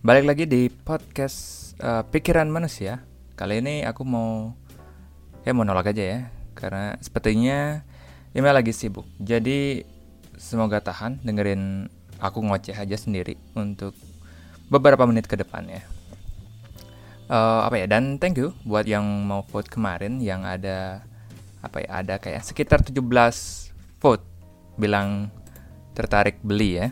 Balik 0.00 0.32
lagi 0.32 0.44
di 0.48 0.72
podcast 0.72 1.76
uh, 1.84 2.00
Pikiran 2.08 2.48
Manusia. 2.48 3.04
Kali 3.36 3.60
ini 3.60 3.84
aku 3.84 4.00
mau 4.00 4.56
ya 5.44 5.52
mau 5.52 5.60
nolak 5.60 5.92
aja 5.92 6.00
ya, 6.00 6.20
karena 6.56 6.96
sepertinya 7.04 7.84
email 8.32 8.56
lagi 8.56 8.72
sibuk. 8.72 9.04
Jadi 9.20 9.84
semoga 10.40 10.80
tahan 10.80 11.20
dengerin 11.20 11.92
aku 12.16 12.40
ngoceh 12.40 12.72
aja 12.72 12.96
sendiri 12.96 13.36
untuk 13.52 13.92
beberapa 14.72 15.04
menit 15.04 15.28
ke 15.28 15.36
depan 15.36 15.68
ya. 15.68 15.84
Uh, 17.28 17.68
apa 17.68 17.84
ya 17.84 17.84
dan 17.84 18.16
thank 18.16 18.40
you 18.40 18.56
buat 18.64 18.88
yang 18.88 19.04
mau 19.04 19.44
vote 19.52 19.68
kemarin 19.68 20.16
yang 20.24 20.48
ada 20.48 21.04
apa 21.60 21.84
ya 21.84 22.00
ada 22.00 22.16
kayak 22.16 22.40
sekitar 22.40 22.80
17 22.80 23.04
vote 24.00 24.24
bilang 24.80 25.28
tertarik 25.92 26.40
beli 26.40 26.80
ya 26.80 26.88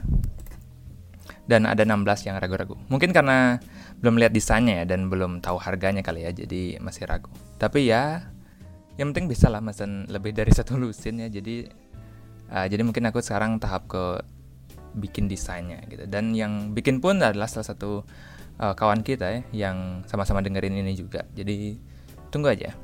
dan 1.48 1.64
ada 1.64 1.80
16 1.82 2.28
yang 2.28 2.36
ragu-ragu. 2.36 2.76
Mungkin 2.92 3.10
karena 3.16 3.56
belum 4.04 4.20
lihat 4.20 4.36
desainnya 4.36 4.84
ya 4.84 4.94
dan 4.94 5.08
belum 5.08 5.40
tahu 5.40 5.56
harganya 5.56 6.04
kali 6.04 6.28
ya, 6.28 6.30
jadi 6.30 6.76
masih 6.78 7.08
ragu. 7.08 7.32
Tapi 7.56 7.88
ya, 7.88 8.28
yang 9.00 9.16
penting 9.16 9.32
bisa 9.32 9.48
lah 9.48 9.64
mesen 9.64 10.04
lebih 10.12 10.36
dari 10.36 10.52
satu 10.58 10.76
lusin 10.76 11.24
ya. 11.24 11.32
Jadi, 11.32 11.64
uh, 12.52 12.66
jadi 12.68 12.84
mungkin 12.84 13.08
aku 13.08 13.24
sekarang 13.24 13.56
tahap 13.56 13.88
ke 13.88 14.20
bikin 15.00 15.24
desainnya 15.26 15.80
gitu. 15.88 16.04
Dan 16.04 16.36
yang 16.36 16.76
bikin 16.76 17.00
pun 17.00 17.16
adalah 17.24 17.48
salah 17.48 17.72
satu 17.72 18.04
uh, 18.60 18.74
kawan 18.76 19.00
kita 19.00 19.40
ya, 19.40 19.40
yang 19.66 20.04
sama-sama 20.04 20.44
dengerin 20.44 20.76
ini 20.76 20.92
juga. 20.92 21.24
Jadi 21.32 21.80
tunggu 22.28 22.52
aja. 22.52 22.76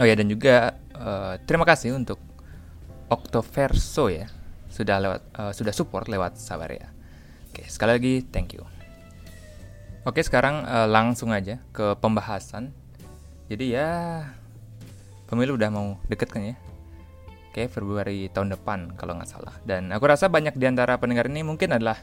Oh 0.00 0.08
ya 0.08 0.16
dan 0.16 0.32
juga 0.32 0.80
uh, 0.96 1.36
terima 1.44 1.68
kasih 1.68 1.92
untuk 1.92 2.16
Octoverso 3.10 4.08
ya 4.08 4.30
sudah 4.70 5.02
lewat 5.02 5.20
uh, 5.34 5.52
sudah 5.52 5.74
support 5.76 6.08
lewat 6.08 6.40
sabar 6.40 6.72
ya. 6.72 6.88
Oke, 7.50 7.66
sekali 7.66 7.90
lagi 7.98 8.14
thank 8.30 8.54
you. 8.54 8.62
Oke, 10.06 10.22
sekarang 10.22 10.62
uh, 10.62 10.86
langsung 10.86 11.34
aja 11.34 11.58
ke 11.74 11.98
pembahasan. 11.98 12.70
Jadi 13.50 13.74
ya 13.74 14.22
pemilu 15.26 15.58
udah 15.58 15.66
mau 15.74 15.98
deket 16.06 16.30
kan 16.30 16.46
ya? 16.46 16.56
Oke, 17.50 17.66
Februari 17.66 18.30
tahun 18.30 18.54
depan 18.54 18.94
kalau 18.94 19.18
nggak 19.18 19.26
salah. 19.26 19.58
Dan 19.66 19.90
aku 19.90 20.06
rasa 20.06 20.30
banyak 20.30 20.54
di 20.54 20.70
antara 20.70 20.94
pendengar 21.02 21.26
ini 21.26 21.42
mungkin 21.42 21.74
adalah 21.74 21.98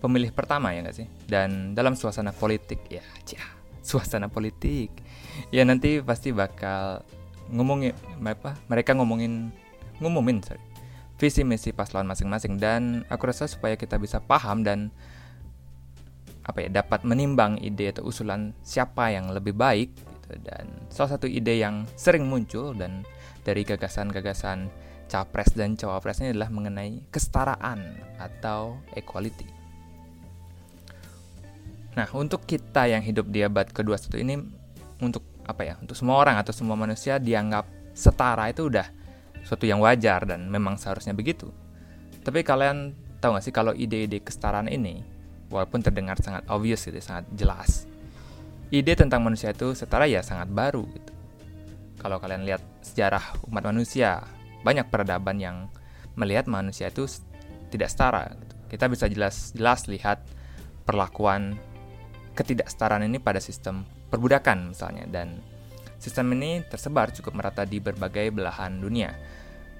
pemilih 0.00 0.32
pertama 0.32 0.72
ya 0.72 0.80
nggak 0.80 0.96
sih? 0.96 1.06
Dan 1.28 1.76
dalam 1.76 1.92
suasana 1.92 2.32
politik 2.32 2.88
ya, 2.88 3.04
cia, 3.28 3.44
suasana 3.84 4.32
politik. 4.32 4.88
Ya 5.52 5.68
nanti 5.68 6.00
pasti 6.00 6.32
bakal 6.32 7.04
ngomongin 7.52 7.92
apa? 8.24 8.56
Mereka 8.72 8.96
ngomongin 8.96 9.52
ngumumin 10.00 10.40
sorry 10.40 10.75
visi 11.16 11.42
misi 11.42 11.72
paslon 11.72 12.04
masing-masing 12.08 12.60
dan 12.60 13.04
aku 13.08 13.32
rasa 13.32 13.48
supaya 13.48 13.76
kita 13.76 13.96
bisa 13.96 14.20
paham 14.20 14.60
dan 14.60 14.92
apa 16.46 16.62
ya 16.62 16.70
dapat 16.70 17.02
menimbang 17.02 17.58
ide 17.58 17.90
atau 17.90 18.06
usulan 18.06 18.54
siapa 18.62 19.10
yang 19.10 19.32
lebih 19.34 19.56
baik 19.56 19.90
gitu 20.26 20.42
dan 20.42 20.66
salah 20.90 21.18
satu 21.18 21.26
ide 21.30 21.58
yang 21.58 21.86
sering 21.94 22.26
muncul 22.26 22.74
dan 22.74 23.06
dari 23.46 23.62
gagasan-gagasan 23.62 24.70
capres 25.06 25.54
dan 25.54 25.78
cawapresnya 25.78 26.34
adalah 26.34 26.50
mengenai 26.50 27.06
kesetaraan 27.14 27.78
atau 28.18 28.82
equality. 28.98 29.46
Nah, 31.94 32.10
untuk 32.12 32.44
kita 32.44 32.90
yang 32.90 33.00
hidup 33.00 33.30
di 33.30 33.40
abad 33.40 33.70
ke-21 33.70 34.14
ini 34.20 34.34
untuk 35.00 35.22
apa 35.46 35.62
ya? 35.62 35.74
Untuk 35.78 35.94
semua 35.94 36.18
orang 36.20 36.36
atau 36.42 36.52
semua 36.52 36.74
manusia 36.74 37.16
dianggap 37.16 37.64
setara 37.96 38.50
itu 38.50 38.68
udah 38.68 38.84
suatu 39.46 39.62
yang 39.62 39.78
wajar 39.78 40.26
dan 40.26 40.50
memang 40.50 40.74
seharusnya 40.74 41.14
begitu. 41.14 41.54
Tapi 42.26 42.42
kalian 42.42 42.98
tahu 43.22 43.38
gak 43.38 43.44
sih 43.46 43.54
kalau 43.54 43.70
ide-ide 43.70 44.18
kesetaraan 44.18 44.66
ini, 44.66 45.06
walaupun 45.46 45.78
terdengar 45.86 46.18
sangat 46.18 46.42
obvious 46.50 46.82
gitu, 46.82 46.98
sangat 46.98 47.30
jelas, 47.38 47.86
ide 48.74 48.98
tentang 48.98 49.22
manusia 49.22 49.54
itu 49.54 49.70
setara 49.78 50.10
ya 50.10 50.26
sangat 50.26 50.50
baru 50.50 50.82
gitu. 50.90 51.12
Kalau 52.02 52.18
kalian 52.18 52.42
lihat 52.42 52.62
sejarah 52.82 53.38
umat 53.46 53.70
manusia, 53.70 54.26
banyak 54.66 54.90
peradaban 54.90 55.38
yang 55.38 55.70
melihat 56.18 56.50
manusia 56.50 56.90
itu 56.90 57.06
tidak 57.70 57.88
setara. 57.88 58.34
Gitu. 58.34 58.54
Kita 58.74 58.84
bisa 58.90 59.06
jelas-jelas 59.06 59.86
lihat 59.86 60.18
perlakuan 60.82 61.54
ketidaksetaraan 62.34 63.06
ini 63.06 63.22
pada 63.22 63.40
sistem 63.40 63.86
perbudakan 64.10 64.74
misalnya 64.74 65.08
dan 65.08 65.40
Sistem 65.96 66.36
ini 66.36 66.60
tersebar 66.66 67.10
cukup 67.10 67.40
merata 67.40 67.64
di 67.64 67.80
berbagai 67.80 68.30
belahan 68.30 68.78
dunia. 68.78 69.16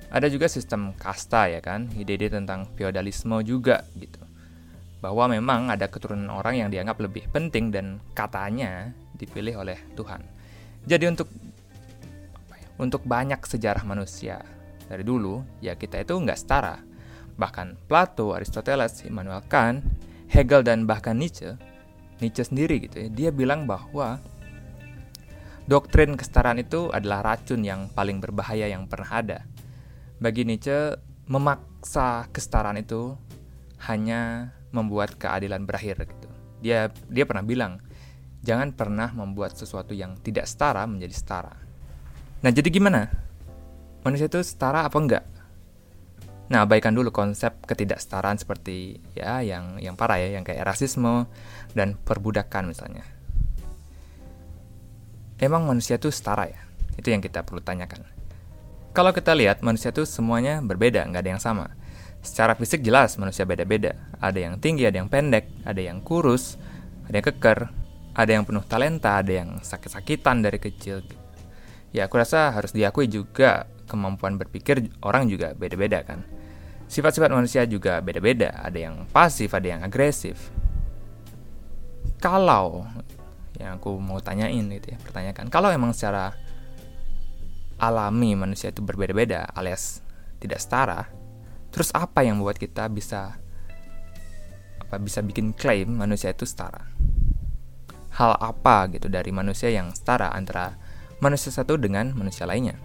Ada 0.06 0.30
juga 0.30 0.46
sistem 0.46 0.94
kasta 0.94 1.50
ya 1.50 1.60
kan, 1.60 1.90
ide-ide 1.92 2.30
tentang 2.30 2.70
feodalisme 2.78 3.42
juga 3.42 3.82
gitu. 3.98 4.22
Bahwa 5.02 5.28
memang 5.28 5.68
ada 5.68 5.90
keturunan 5.90 6.30
orang 6.32 6.66
yang 6.66 6.68
dianggap 6.72 6.98
lebih 7.02 7.28
penting 7.30 7.74
dan 7.74 8.00
katanya 8.16 8.90
dipilih 9.18 9.60
oleh 9.60 9.78
Tuhan. 9.98 10.22
Jadi 10.86 11.04
untuk 11.10 11.28
untuk 12.76 13.02
banyak 13.08 13.40
sejarah 13.40 13.82
manusia 13.88 14.40
dari 14.86 15.02
dulu 15.02 15.42
ya 15.64 15.74
kita 15.74 16.04
itu 16.04 16.14
nggak 16.16 16.38
setara. 16.38 16.76
Bahkan 17.36 17.88
Plato, 17.90 18.32
Aristoteles, 18.32 19.04
Immanuel 19.04 19.44
Kant, 19.44 19.84
Hegel 20.32 20.64
dan 20.64 20.88
bahkan 20.88 21.20
Nietzsche, 21.20 21.58
Nietzsche 22.22 22.48
sendiri 22.48 22.80
gitu 22.80 23.04
ya, 23.04 23.08
dia 23.12 23.30
bilang 23.34 23.68
bahwa 23.68 24.16
Doktrin 25.66 26.14
kesetaraan 26.14 26.62
itu 26.62 26.94
adalah 26.94 27.34
racun 27.34 27.66
yang 27.66 27.90
paling 27.90 28.22
berbahaya 28.22 28.70
yang 28.70 28.86
pernah 28.86 29.10
ada. 29.18 29.38
Bagi 30.22 30.46
Nietzsche, 30.46 30.94
memaksa 31.26 32.30
kesetaraan 32.30 32.78
itu 32.78 33.18
hanya 33.90 34.54
membuat 34.70 35.18
keadilan 35.18 35.66
berakhir 35.66 36.06
gitu. 36.06 36.30
Dia 36.62 36.94
dia 37.10 37.26
pernah 37.26 37.42
bilang, 37.42 37.82
jangan 38.46 38.78
pernah 38.78 39.10
membuat 39.10 39.58
sesuatu 39.58 39.90
yang 39.90 40.14
tidak 40.22 40.46
setara 40.46 40.86
menjadi 40.86 41.14
setara. 41.18 41.54
Nah, 42.46 42.50
jadi 42.54 42.70
gimana? 42.70 43.10
Manusia 44.06 44.30
itu 44.30 44.38
setara 44.46 44.86
apa 44.86 44.94
enggak? 45.02 45.24
Nah, 46.46 46.62
abaikan 46.62 46.94
dulu 46.94 47.10
konsep 47.10 47.58
ketidaksetaraan 47.66 48.38
seperti 48.38 49.02
ya 49.18 49.42
yang 49.42 49.82
yang 49.82 49.98
parah 49.98 50.22
ya, 50.22 50.38
yang 50.38 50.46
kayak 50.46 50.62
rasisme 50.62 51.26
dan 51.74 51.98
perbudakan 52.06 52.70
misalnya 52.70 53.15
emang 55.40 55.68
manusia 55.68 56.00
itu 56.00 56.08
setara 56.12 56.48
ya? 56.48 56.60
Itu 56.96 57.12
yang 57.12 57.20
kita 57.20 57.44
perlu 57.44 57.60
tanyakan. 57.60 58.04
Kalau 58.96 59.12
kita 59.12 59.36
lihat, 59.36 59.60
manusia 59.60 59.92
itu 59.92 60.08
semuanya 60.08 60.64
berbeda, 60.64 61.04
nggak 61.04 61.20
ada 61.20 61.30
yang 61.36 61.42
sama. 61.42 61.68
Secara 62.24 62.56
fisik 62.56 62.80
jelas 62.80 63.20
manusia 63.20 63.44
beda-beda. 63.44 63.92
Ada 64.18 64.48
yang 64.48 64.54
tinggi, 64.56 64.88
ada 64.88 64.96
yang 64.96 65.12
pendek, 65.12 65.46
ada 65.68 65.78
yang 65.78 66.00
kurus, 66.00 66.56
ada 67.04 67.20
yang 67.20 67.26
keker, 67.28 67.68
ada 68.16 68.30
yang 68.32 68.48
penuh 68.48 68.64
talenta, 68.64 69.20
ada 69.20 69.32
yang 69.44 69.60
sakit-sakitan 69.60 70.40
dari 70.40 70.56
kecil. 70.56 71.04
Ya, 71.92 72.08
aku 72.08 72.16
rasa 72.16 72.50
harus 72.56 72.72
diakui 72.72 73.06
juga 73.06 73.68
kemampuan 73.84 74.40
berpikir 74.40 74.88
orang 75.04 75.28
juga 75.28 75.52
beda-beda 75.52 76.02
kan. 76.02 76.24
Sifat-sifat 76.88 77.30
manusia 77.30 77.68
juga 77.68 78.00
beda-beda, 78.00 78.56
ada 78.64 78.78
yang 78.80 79.04
pasif, 79.12 79.52
ada 79.52 79.68
yang 79.68 79.84
agresif. 79.84 80.50
Kalau 82.16 82.88
yang 83.56 83.80
aku 83.80 83.96
mau 83.96 84.20
tanyain 84.20 84.64
gitu 84.68 84.94
ya 84.94 84.98
pertanyakan. 85.00 85.48
Kalau 85.48 85.68
emang 85.72 85.92
secara 85.96 86.32
alami 87.76 88.32
manusia 88.32 88.72
itu 88.72 88.80
berbeda-beda 88.80 89.52
alias 89.52 90.00
tidak 90.40 90.64
setara 90.64 91.12
terus 91.68 91.92
apa 91.92 92.24
yang 92.24 92.40
membuat 92.40 92.56
kita 92.56 92.88
bisa 92.88 93.36
apa 94.80 94.96
bisa 94.96 95.20
bikin 95.20 95.52
klaim 95.52 95.92
manusia 95.96 96.32
itu 96.32 96.48
setara? 96.48 96.88
Hal 98.16 98.32
apa 98.40 98.88
gitu 98.92 99.12
dari 99.12 99.28
manusia 99.28 99.68
yang 99.68 99.92
setara 99.92 100.32
antara 100.32 100.72
manusia 101.20 101.52
satu 101.52 101.76
dengan 101.76 102.16
manusia 102.16 102.48
lainnya? 102.48 102.80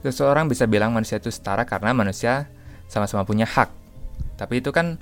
Seseorang 0.00 0.48
bisa 0.48 0.64
bilang 0.64 0.92
manusia 0.92 1.20
itu 1.20 1.28
setara 1.28 1.68
karena 1.68 1.92
manusia 1.92 2.48
sama-sama 2.88 3.24
punya 3.24 3.44
hak 3.44 3.84
tapi 4.34 4.60
itu 4.60 4.74
kan 4.74 4.98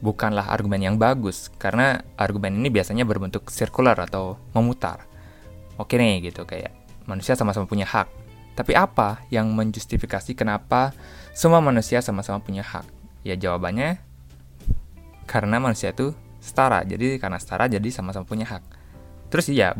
bukanlah 0.00 0.52
argumen 0.52 0.80
yang 0.82 0.96
bagus 1.00 1.48
karena 1.56 2.04
argumen 2.20 2.56
ini 2.60 2.68
biasanya 2.68 3.08
berbentuk 3.08 3.48
sirkular 3.48 3.96
atau 3.96 4.36
memutar. 4.52 5.08
Oke 5.76 5.96
nih 6.00 6.32
gitu 6.32 6.44
kayak 6.44 6.72
manusia 7.08 7.36
sama-sama 7.36 7.64
punya 7.64 7.88
hak. 7.88 8.08
Tapi 8.56 8.72
apa 8.72 9.20
yang 9.28 9.52
menjustifikasi 9.52 10.32
kenapa 10.32 10.96
semua 11.36 11.60
manusia 11.60 12.00
sama-sama 12.00 12.40
punya 12.40 12.64
hak? 12.64 12.88
Ya 13.24 13.36
jawabannya 13.36 14.00
karena 15.28 15.60
manusia 15.60 15.92
itu 15.92 16.16
setara. 16.40 16.80
Jadi 16.86 17.20
karena 17.20 17.36
setara 17.36 17.68
jadi 17.68 17.88
sama-sama 17.92 18.24
punya 18.24 18.48
hak. 18.48 18.64
Terus 19.28 19.52
ya 19.52 19.76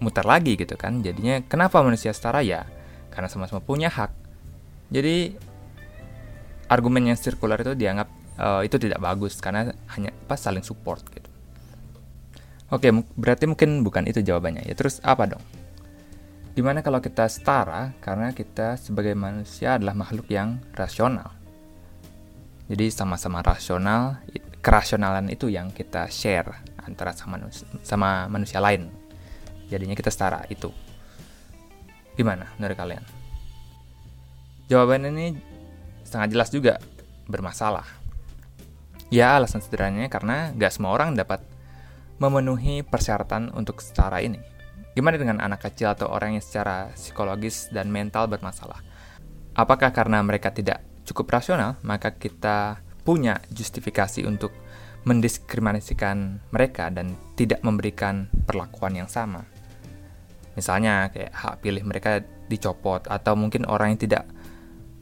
mutar 0.00 0.24
lagi 0.24 0.56
gitu 0.56 0.76
kan. 0.80 1.04
Jadinya 1.04 1.44
kenapa 1.44 1.84
manusia 1.84 2.16
setara 2.16 2.40
ya? 2.40 2.64
Karena 3.12 3.28
sama-sama 3.28 3.60
punya 3.60 3.92
hak. 3.92 4.10
Jadi 4.88 5.36
argumen 6.72 7.12
yang 7.12 7.18
sirkular 7.20 7.60
itu 7.60 7.76
dianggap 7.76 8.08
uh, 8.38 8.62
itu 8.62 8.76
tidak 8.78 9.00
bagus 9.02 9.38
karena 9.38 9.74
hanya 9.94 10.10
pas 10.26 10.40
saling 10.40 10.62
support 10.62 11.02
gitu. 11.10 11.30
Oke, 12.72 12.90
berarti 13.14 13.44
mungkin 13.46 13.86
bukan 13.86 14.08
itu 14.08 14.24
jawabannya. 14.24 14.66
Ya 14.66 14.74
terus 14.74 14.98
apa 15.04 15.28
dong? 15.30 15.44
Gimana 16.54 16.86
kalau 16.86 17.02
kita 17.02 17.26
setara 17.26 17.94
karena 17.98 18.30
kita 18.30 18.78
sebagai 18.78 19.14
manusia 19.18 19.74
adalah 19.74 19.94
makhluk 19.94 20.30
yang 20.30 20.62
rasional. 20.74 21.34
Jadi 22.70 22.88
sama-sama 22.88 23.44
rasional, 23.44 24.22
kerasionalan 24.64 25.28
itu 25.28 25.52
yang 25.52 25.68
kita 25.68 26.08
share 26.08 26.64
antara 26.80 27.12
sama 27.12 27.36
manusia, 27.36 27.68
sama 27.84 28.30
manusia 28.32 28.62
lain. 28.62 28.88
Jadinya 29.68 29.92
kita 29.92 30.08
setara 30.08 30.46
itu. 30.48 30.72
Gimana 32.14 32.48
menurut 32.56 32.78
kalian? 32.78 33.04
Jawaban 34.70 35.10
ini 35.10 35.36
sangat 36.06 36.32
jelas 36.32 36.48
juga 36.48 36.80
bermasalah. 37.28 38.03
Ya 39.14 39.38
alasan 39.38 39.62
sederhananya 39.62 40.10
karena 40.10 40.50
gak 40.58 40.74
semua 40.74 40.90
orang 40.90 41.14
dapat 41.14 41.38
memenuhi 42.18 42.82
persyaratan 42.82 43.54
untuk 43.54 43.78
setara 43.78 44.18
ini. 44.18 44.42
Gimana 44.98 45.14
dengan 45.14 45.38
anak 45.38 45.70
kecil 45.70 45.94
atau 45.94 46.10
orang 46.10 46.34
yang 46.34 46.42
secara 46.42 46.90
psikologis 46.98 47.70
dan 47.70 47.94
mental 47.94 48.26
bermasalah? 48.26 48.82
Apakah 49.54 49.94
karena 49.94 50.18
mereka 50.18 50.50
tidak 50.50 50.82
cukup 51.06 51.30
rasional, 51.30 51.78
maka 51.86 52.10
kita 52.10 52.82
punya 53.06 53.38
justifikasi 53.54 54.26
untuk 54.26 54.50
mendiskriminasikan 55.06 56.50
mereka 56.50 56.90
dan 56.90 57.14
tidak 57.38 57.62
memberikan 57.62 58.26
perlakuan 58.50 58.98
yang 58.98 59.06
sama? 59.06 59.46
Misalnya 60.58 61.14
kayak 61.14 61.30
hak 61.30 61.54
pilih 61.62 61.86
mereka 61.86 62.18
dicopot 62.50 63.06
atau 63.06 63.38
mungkin 63.38 63.62
orang 63.70 63.94
yang 63.94 64.10
tidak 64.10 64.26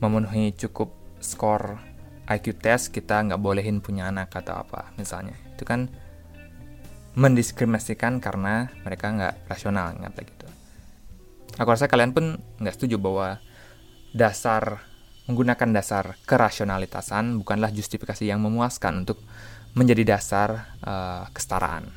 memenuhi 0.05 0.53
cukup 0.53 0.93
skor 1.17 1.92
IQ 2.31 2.63
test 2.63 2.95
kita 2.95 3.23
nggak 3.27 3.41
bolehin 3.43 3.83
punya 3.83 4.11
anak 4.11 4.31
atau 4.31 4.63
apa 4.63 4.95
misalnya 4.95 5.35
itu 5.55 5.65
kan 5.67 5.91
mendiskriminasikan 7.13 8.23
karena 8.23 8.73
mereka 8.87 9.13
nggak 9.13 9.35
rasional 9.49 9.93
nggak 9.97 10.17
gitu. 10.25 10.47
Aku 11.61 11.69
rasa 11.69 11.85
kalian 11.85 12.17
pun 12.17 12.41
nggak 12.57 12.75
setuju 12.79 12.97
bahwa 12.97 13.37
dasar 14.17 14.81
menggunakan 15.29 15.71
dasar 15.77 16.17
kerasionalitasan 16.25 17.41
bukanlah 17.45 17.71
justifikasi 17.71 18.25
yang 18.25 18.41
memuaskan 18.43 19.05
untuk 19.05 19.21
menjadi 19.73 20.17
dasar 20.17 20.77
uh, 20.85 21.25
kesetaraan. 21.33 21.89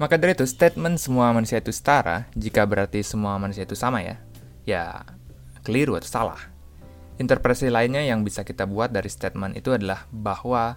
Maka 0.00 0.18
dari 0.18 0.34
itu, 0.34 0.44
statement 0.48 0.98
semua 0.98 1.30
manusia 1.30 1.62
itu 1.62 1.70
setara, 1.70 2.26
jika 2.34 2.66
berarti 2.66 3.06
semua 3.06 3.38
manusia 3.38 3.62
itu 3.62 3.78
sama 3.78 4.02
ya, 4.02 4.18
ya 4.66 5.06
keliru 5.62 5.94
atau 5.94 6.10
salah. 6.10 6.51
Interpretasi 7.22 7.70
lainnya 7.70 8.02
yang 8.02 8.26
bisa 8.26 8.42
kita 8.42 8.66
buat 8.66 8.90
dari 8.90 9.06
statement 9.06 9.54
itu 9.54 9.70
adalah 9.70 10.10
bahwa 10.10 10.74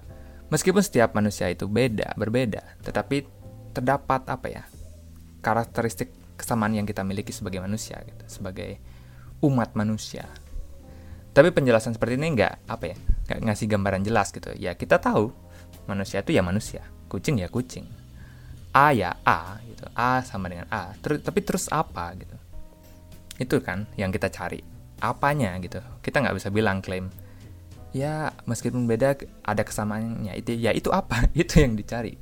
meskipun 0.54 0.86
setiap 0.86 1.18
manusia 1.18 1.50
itu 1.50 1.66
beda, 1.66 2.14
berbeda, 2.14 2.62
tetapi 2.86 3.26
terdapat 3.74 4.30
apa 4.30 4.48
ya 4.54 4.64
karakteristik 5.42 6.14
kesamaan 6.38 6.78
yang 6.78 6.86
kita 6.86 7.02
miliki 7.02 7.34
sebagai 7.34 7.66
manusia 7.66 7.98
gitu 8.06 8.30
sebagai 8.30 8.78
umat 9.42 9.74
manusia. 9.74 10.30
Tapi 11.34 11.50
penjelasan 11.50 11.98
seperti 11.98 12.14
ini 12.22 12.38
nggak 12.38 12.70
apa 12.70 12.94
ya 12.94 12.98
nggak 13.26 13.40
ngasih 13.50 13.66
gambaran 13.66 14.06
jelas 14.06 14.30
gitu. 14.30 14.54
Ya 14.54 14.78
kita 14.78 15.02
tahu 15.02 15.34
manusia 15.90 16.22
itu 16.22 16.30
ya 16.30 16.46
manusia 16.46 16.86
kucing 17.10 17.42
ya 17.42 17.50
kucing 17.50 17.90
a 18.70 18.94
ya 18.94 19.18
a 19.26 19.58
gitu 19.66 19.90
a 19.98 20.22
sama 20.22 20.46
dengan 20.46 20.70
a 20.70 20.94
Ter 21.02 21.18
tapi 21.26 21.42
terus 21.42 21.74
apa 21.74 22.14
gitu. 22.22 22.38
Itu 23.42 23.66
kan 23.66 23.90
yang 23.98 24.14
kita 24.14 24.30
cari 24.30 24.75
apanya 25.04 25.56
gitu 25.60 25.80
kita 26.04 26.22
nggak 26.24 26.36
bisa 26.38 26.50
bilang 26.52 26.80
klaim 26.80 27.12
ya 27.96 28.32
meskipun 28.48 28.88
beda 28.88 29.16
ada 29.44 29.64
kesamaannya 29.64 30.36
itu 30.36 30.56
ya 30.56 30.76
itu 30.76 30.92
apa 30.92 31.28
itu 31.38 31.64
yang 31.64 31.76
dicari 31.76 32.20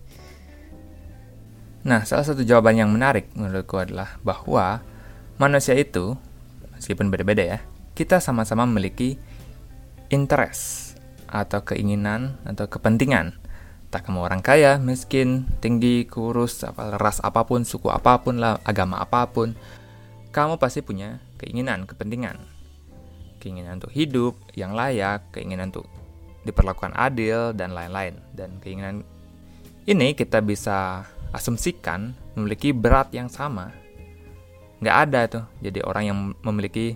Nah, 1.84 2.08
salah 2.08 2.24
satu 2.24 2.48
jawaban 2.48 2.80
yang 2.80 2.88
menarik 2.96 3.28
menurutku 3.36 3.76
adalah 3.76 4.16
bahwa 4.24 4.80
manusia 5.36 5.76
itu, 5.76 6.16
meskipun 6.80 7.12
beda-beda 7.12 7.44
ya, 7.44 7.60
kita 7.92 8.24
sama-sama 8.24 8.64
memiliki 8.64 9.20
interest 10.08 10.96
atau 11.28 11.60
keinginan 11.68 12.40
atau 12.48 12.72
kepentingan. 12.72 13.36
Tak 13.92 14.08
kamu 14.08 14.24
orang 14.24 14.40
kaya, 14.40 14.80
miskin, 14.80 15.44
tinggi, 15.60 16.08
kurus, 16.08 16.64
apa, 16.64 16.96
ras 16.96 17.20
apa 17.20 17.44
pun, 17.44 17.68
suku 17.68 17.92
apa 17.92 18.16
pun 18.24 18.40
lah, 18.40 18.64
agama 18.64 19.04
apa 19.04 19.28
pun, 19.28 19.52
kamu 20.32 20.56
pasti 20.64 20.80
punya 20.80 21.20
keinginan, 21.36 21.84
kepentingan. 21.84 22.53
Keinginan 23.44 23.84
untuk 23.84 23.92
hidup 23.92 24.40
yang 24.56 24.72
layak, 24.72 25.36
keinginan 25.36 25.68
untuk 25.76 25.84
diperlakukan 26.48 26.96
adil, 26.96 27.52
dan 27.52 27.76
lain-lain. 27.76 28.16
Dan 28.32 28.64
keinginan 28.64 29.04
ini 29.84 30.16
kita 30.16 30.40
bisa 30.40 31.04
asumsikan 31.36 32.16
memiliki 32.40 32.72
berat 32.72 33.12
yang 33.12 33.28
sama. 33.28 33.76
Nggak 34.80 34.98
ada 35.08 35.22
tuh, 35.28 35.46
jadi 35.60 35.84
orang 35.84 36.04
yang 36.08 36.18
memiliki 36.40 36.96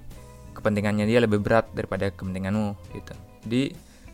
kepentingannya 0.56 1.04
dia 1.04 1.20
lebih 1.20 1.44
berat 1.44 1.68
daripada 1.76 2.08
kepentinganmu 2.16 2.96
gitu. 2.96 3.14
Jadi 3.44 3.64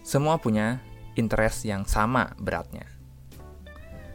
semua 0.02 0.42
punya 0.42 0.82
interest 1.14 1.70
yang 1.70 1.86
sama 1.86 2.34
beratnya. 2.42 2.90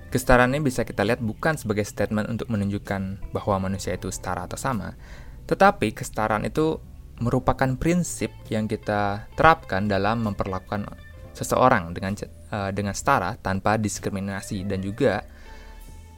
Kesetaraan 0.08 0.56
ini 0.56 0.64
bisa 0.64 0.88
kita 0.88 1.04
lihat 1.04 1.20
bukan 1.20 1.54
sebagai 1.60 1.84
statement 1.84 2.32
untuk 2.32 2.48
menunjukkan 2.48 3.30
bahwa 3.30 3.68
manusia 3.68 3.92
itu 3.92 4.08
setara 4.08 4.48
atau 4.48 4.56
sama, 4.56 4.96
tetapi 5.44 5.92
kesetaraan 5.92 6.48
itu 6.48 6.80
merupakan 7.18 7.74
prinsip 7.74 8.30
yang 8.48 8.70
kita 8.70 9.26
terapkan 9.34 9.90
dalam 9.90 10.22
memperlakukan 10.22 10.86
seseorang 11.34 11.94
dengan 11.94 12.14
uh, 12.50 12.70
dengan 12.74 12.94
setara 12.94 13.38
tanpa 13.38 13.78
diskriminasi 13.78 14.66
dan 14.66 14.82
juga 14.82 15.22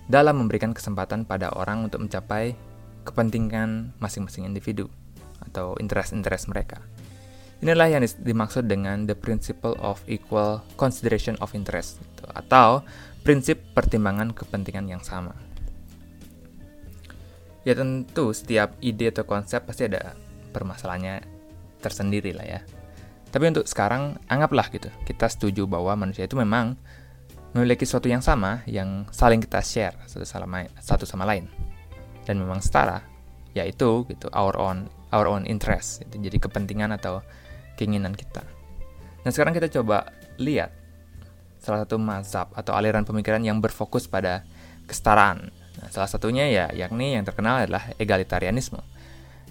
dalam 0.09 0.43
memberikan 0.43 0.73
kesempatan 0.73 1.29
pada 1.29 1.53
orang 1.55 1.87
untuk 1.87 2.03
mencapai 2.03 2.57
kepentingan 3.05 3.97
masing-masing 4.01 4.49
individu 4.49 4.89
atau 5.41 5.77
interest-interest 5.81 6.53
mereka. 6.53 6.81
Inilah 7.61 7.93
yang 7.93 8.03
dimaksud 8.05 8.65
dengan 8.65 9.05
the 9.05 9.13
principle 9.13 9.77
of 9.85 10.01
equal 10.09 10.65
consideration 10.81 11.37
of 11.45 11.53
interest 11.53 12.01
gitu, 12.01 12.25
atau 12.33 12.81
prinsip 13.21 13.61
pertimbangan 13.77 14.33
kepentingan 14.33 14.89
yang 14.89 15.05
sama. 15.05 15.37
Ya 17.69 17.77
tentu 17.77 18.33
setiap 18.33 18.73
ide 18.81 19.13
atau 19.13 19.29
konsep 19.29 19.61
pasti 19.69 19.85
ada 19.85 20.17
permasalahannya 20.51 21.25
tersendiri 21.81 22.35
lah 22.37 22.47
ya. 22.47 22.61
Tapi 23.31 23.45
untuk 23.47 23.65
sekarang 23.71 24.19
anggaplah 24.27 24.67
gitu, 24.75 24.91
kita 25.07 25.31
setuju 25.31 25.71
bahwa 25.71 25.95
manusia 25.95 26.27
itu 26.27 26.35
memang 26.35 26.75
memiliki 27.55 27.83
sesuatu 27.87 28.07
yang 28.07 28.23
sama 28.23 28.63
yang 28.67 29.07
saling 29.11 29.43
kita 29.43 29.59
share 29.63 29.95
satu 30.07 30.23
sama 30.23 30.71
satu 30.79 31.03
sama 31.03 31.27
lain 31.27 31.51
dan 32.23 32.39
memang 32.39 32.63
setara 32.63 33.03
yaitu 33.59 34.07
gitu 34.07 34.31
our 34.31 34.55
own 34.55 34.87
our 35.11 35.27
own 35.27 35.43
interest 35.51 36.07
itu 36.07 36.31
jadi 36.31 36.39
kepentingan 36.39 36.95
atau 36.95 37.27
keinginan 37.75 38.15
kita. 38.15 38.47
Nah 39.27 39.31
sekarang 39.35 39.51
kita 39.51 39.67
coba 39.83 40.15
lihat 40.39 40.71
salah 41.59 41.83
satu 41.83 41.99
mazhab 41.99 42.55
atau 42.55 42.73
aliran 42.73 43.03
pemikiran 43.03 43.43
yang 43.43 43.59
berfokus 43.59 44.07
pada 44.07 44.47
kesetaraan. 44.87 45.51
Nah, 45.51 45.89
salah 45.91 46.09
satunya 46.09 46.47
ya 46.49 46.71
yakni 46.71 47.19
yang 47.19 47.27
terkenal 47.27 47.67
adalah 47.67 47.91
egalitarianisme. 47.99 48.81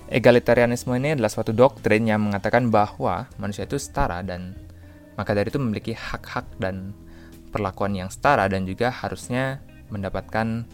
Egalitarianisme 0.09 0.97
ini 0.97 1.13
adalah 1.13 1.29
suatu 1.29 1.53
doktrin 1.53 2.09
yang 2.09 2.25
mengatakan 2.25 2.73
bahwa 2.73 3.29
manusia 3.37 3.69
itu 3.69 3.77
setara 3.77 4.25
dan 4.25 4.57
maka 5.13 5.37
dari 5.37 5.53
itu 5.53 5.61
memiliki 5.61 5.93
hak-hak 5.93 6.57
dan 6.57 6.97
perlakuan 7.53 7.93
yang 7.93 8.09
setara 8.09 8.49
dan 8.49 8.65
juga 8.65 8.89
harusnya 8.89 9.61
mendapatkan 9.93 10.65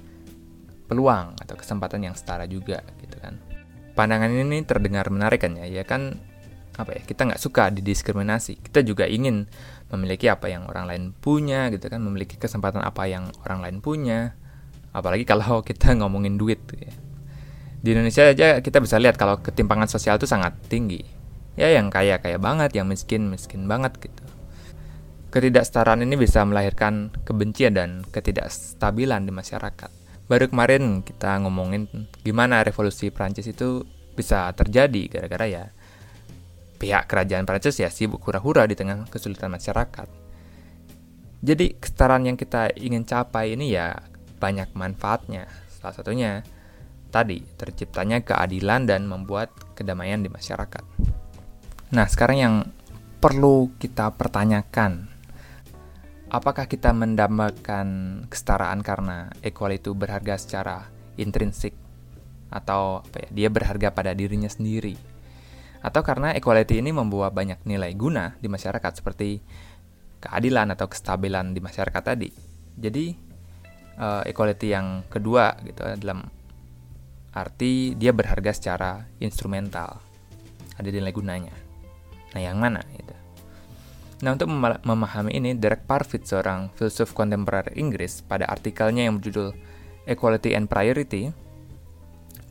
peluang 0.87 1.35
atau 1.35 1.55
kesempatan 1.59 2.07
yang 2.07 2.15
setara 2.15 2.47
juga 2.47 2.79
gitu 3.03 3.19
kan. 3.19 3.35
Pandangan 3.91 4.31
ini 4.31 4.63
terdengar 4.63 5.11
menarik 5.11 5.43
kan 5.43 5.59
ya, 5.59 5.67
ya 5.67 5.83
kan 5.83 6.15
apa 6.79 6.95
ya 6.95 7.01
kita 7.03 7.27
nggak 7.27 7.39
suka 7.39 7.71
didiskriminasi 7.71 8.59
kita 8.59 8.83
juga 8.83 9.07
ingin 9.07 9.47
memiliki 9.91 10.27
apa 10.27 10.51
yang 10.51 10.67
orang 10.67 10.91
lain 10.91 11.03
punya 11.15 11.71
gitu 11.71 11.87
kan 11.87 12.03
memiliki 12.03 12.35
kesempatan 12.35 12.83
apa 12.83 13.07
yang 13.07 13.31
orang 13.47 13.63
lain 13.63 13.77
punya 13.79 14.35
apalagi 14.91 15.27
kalau 15.27 15.59
kita 15.67 15.91
ngomongin 15.99 16.39
duit 16.39 16.59
ya. 16.71 17.04
Di 17.85 17.93
Indonesia 17.93 18.25
aja 18.25 18.65
kita 18.65 18.81
bisa 18.81 18.97
lihat 18.97 19.13
kalau 19.21 19.37
ketimpangan 19.37 19.85
sosial 19.85 20.17
itu 20.17 20.25
sangat 20.25 20.57
tinggi 20.65 21.05
ya 21.53 21.69
yang 21.69 21.93
kaya 21.93 22.17
kaya 22.17 22.41
banget 22.41 22.73
yang 22.73 22.89
miskin 22.89 23.29
miskin 23.29 23.69
banget 23.69 23.93
gitu 24.01 24.25
Ketidaksetaraan 25.35 25.99
ini 25.99 26.15
bisa 26.15 26.47
melahirkan 26.47 27.11
kebencian 27.27 27.75
dan 27.75 28.07
ketidakstabilan 28.07 29.27
di 29.27 29.35
masyarakat. 29.35 29.91
Baru 30.31 30.47
kemarin 30.47 31.03
kita 31.03 31.43
ngomongin 31.43 31.91
gimana 32.23 32.63
revolusi 32.63 33.11
Prancis 33.11 33.43
itu 33.51 33.83
bisa 34.15 34.47
terjadi 34.55 35.11
gara-gara 35.11 35.43
ya 35.43 35.63
pihak 36.79 37.11
kerajaan 37.11 37.43
Prancis 37.43 37.83
ya 37.83 37.91
sibuk 37.91 38.23
hura-hura 38.23 38.63
di 38.63 38.79
tengah 38.79 39.11
kesulitan 39.11 39.51
masyarakat. 39.51 40.07
Jadi 41.43 41.83
kesetaraan 41.83 42.31
yang 42.31 42.39
kita 42.39 42.71
ingin 42.79 43.03
capai 43.03 43.59
ini 43.59 43.75
ya 43.75 43.91
banyak 44.39 44.71
manfaatnya. 44.71 45.51
Salah 45.67 45.99
satunya 45.99 46.47
tadi 47.15 47.39
terciptanya 47.55 48.19
keadilan 48.19 48.83
dan 48.83 49.07
membuat 49.07 49.55
kedamaian 49.71 50.19
di 50.19 50.27
masyarakat. 50.27 50.83
Nah, 51.95 52.05
sekarang 52.11 52.37
yang 52.37 52.55
perlu 53.23 53.71
kita 53.79 54.11
pertanyakan 54.11 55.07
apakah 56.27 56.67
kita 56.67 56.91
mendambakan 56.91 57.87
kesetaraan 58.27 58.83
karena 58.83 59.31
equal 59.39 59.71
itu 59.71 59.95
berharga 59.95 60.35
secara 60.35 60.91
intrinsik 61.15 61.71
atau 62.51 62.99
apa 62.99 63.23
ya, 63.23 63.29
dia 63.31 63.49
berharga 63.49 63.95
pada 63.95 64.11
dirinya 64.11 64.51
sendiri 64.51 64.99
atau 65.79 66.01
karena 66.03 66.35
equality 66.35 66.83
ini 66.83 66.91
membawa 66.91 67.31
banyak 67.31 67.63
nilai 67.63 67.95
guna 67.95 68.35
di 68.41 68.51
masyarakat 68.51 68.91
seperti 68.99 69.39
keadilan 70.19 70.73
atau 70.73 70.89
kestabilan 70.89 71.53
di 71.53 71.61
masyarakat 71.61 72.01
tadi. 72.01 72.29
Jadi 72.75 73.05
uh, 74.01 74.25
equality 74.25 74.73
yang 74.73 75.05
kedua 75.05 75.53
gitu 75.61 75.85
dalam 76.01 76.25
arti 77.35 77.93
dia 77.99 78.15
berharga 78.15 78.55
secara 78.55 79.03
instrumental. 79.19 79.99
Ada 80.79 80.87
nilai 80.89 81.11
gunanya. 81.11 81.55
Nah 82.31 82.41
yang 82.41 82.57
mana 82.57 82.79
itu? 82.95 83.15
Nah, 84.23 84.31
untuk 84.31 84.47
memahami 84.87 85.35
ini, 85.35 85.59
Derek 85.59 85.83
Parfit, 85.83 86.23
seorang 86.23 86.71
filsuf 86.71 87.11
kontemporer 87.11 87.75
Inggris, 87.75 88.23
pada 88.23 88.47
artikelnya 88.47 89.03
yang 89.03 89.19
berjudul 89.19 89.51
Equality 90.07 90.55
and 90.55 90.71
Priority, 90.71 91.35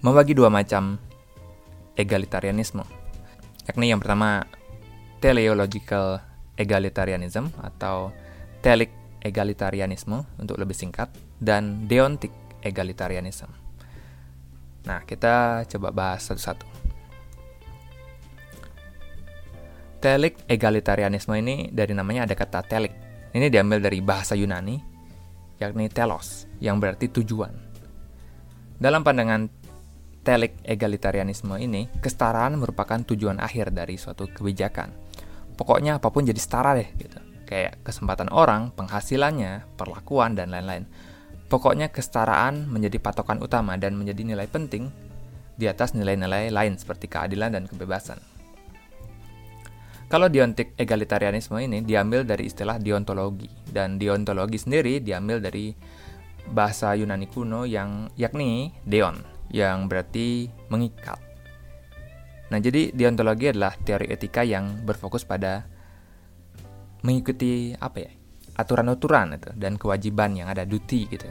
membagi 0.04 0.36
dua 0.36 0.52
macam 0.52 1.00
egalitarianisme, 1.96 2.84
yakni 3.64 3.88
yang 3.88 4.02
pertama 4.02 4.44
teleological 5.24 6.20
egalitarianism 6.60 7.48
atau 7.64 8.12
telic 8.60 8.92
egalitarianisme 9.24 10.20
untuk 10.36 10.60
lebih 10.60 10.76
singkat, 10.76 11.08
dan 11.40 11.88
deontic 11.88 12.30
egalitarianism. 12.60 13.63
Nah, 14.84 15.00
kita 15.08 15.64
coba 15.64 15.88
bahas 15.90 16.24
satu-satu. 16.28 16.66
Telik 20.04 20.44
egalitarianisme 20.44 21.32
ini 21.40 21.72
dari 21.72 21.96
namanya 21.96 22.28
ada 22.28 22.36
kata 22.36 22.60
telik. 22.68 22.92
Ini 23.32 23.48
diambil 23.48 23.80
dari 23.80 24.04
bahasa 24.04 24.36
Yunani, 24.36 24.76
yakni 25.56 25.88
telos, 25.88 26.44
yang 26.60 26.76
berarti 26.76 27.08
tujuan. 27.08 27.50
Dalam 28.76 29.00
pandangan 29.00 29.48
telik 30.20 30.60
egalitarianisme 30.60 31.56
ini, 31.56 31.88
kesetaraan 32.04 32.60
merupakan 32.60 33.00
tujuan 33.00 33.40
akhir 33.40 33.72
dari 33.72 33.96
suatu 33.96 34.28
kebijakan. 34.28 34.92
Pokoknya 35.56 35.96
apa 35.96 36.12
pun 36.12 36.28
jadi 36.28 36.40
setara 36.40 36.76
deh 36.76 36.88
gitu. 37.00 37.18
Kayak 37.48 37.80
kesempatan 37.84 38.28
orang, 38.32 38.72
penghasilannya, 38.76 39.76
perlakuan, 39.76 40.36
dan 40.36 40.52
lain-lain. 40.52 40.84
Pokoknya 41.48 41.92
kesetaraan 41.92 42.66
menjadi 42.66 42.98
patokan 42.98 43.38
utama 43.44 43.76
dan 43.76 43.94
menjadi 43.94 44.24
nilai 44.24 44.48
penting 44.48 44.88
di 45.54 45.70
atas 45.70 45.94
nilai-nilai 45.94 46.50
lain 46.50 46.74
seperti 46.74 47.06
keadilan 47.06 47.54
dan 47.54 47.64
kebebasan. 47.70 48.18
Kalau 50.08 50.28
deontik 50.28 50.76
egalitarianisme 50.76 51.58
ini 51.58 51.80
diambil 51.80 52.22
dari 52.22 52.46
istilah 52.46 52.78
deontologi 52.78 53.48
dan 53.66 53.96
deontologi 53.96 54.60
sendiri 54.60 55.00
diambil 55.00 55.40
dari 55.40 55.74
bahasa 56.44 56.92
Yunani 56.92 57.26
kuno 57.26 57.64
yang 57.64 58.12
yakni 58.14 58.70
deon 58.84 59.16
yang 59.48 59.88
berarti 59.88 60.52
mengikat. 60.68 61.18
Nah, 62.52 62.60
jadi 62.60 62.92
deontologi 62.92 63.50
adalah 63.50 63.72
teori 63.80 64.12
etika 64.12 64.44
yang 64.44 64.84
berfokus 64.84 65.24
pada 65.24 65.64
mengikuti 67.00 67.72
apa 67.80 68.04
ya? 68.04 68.12
Aturan-aturan 68.54 69.38
itu 69.38 69.50
dan 69.58 69.75
kewajiban 69.75 70.34
yang 70.38 70.49
ada 70.50 70.62
duty 70.62 71.11
gitu. 71.11 71.26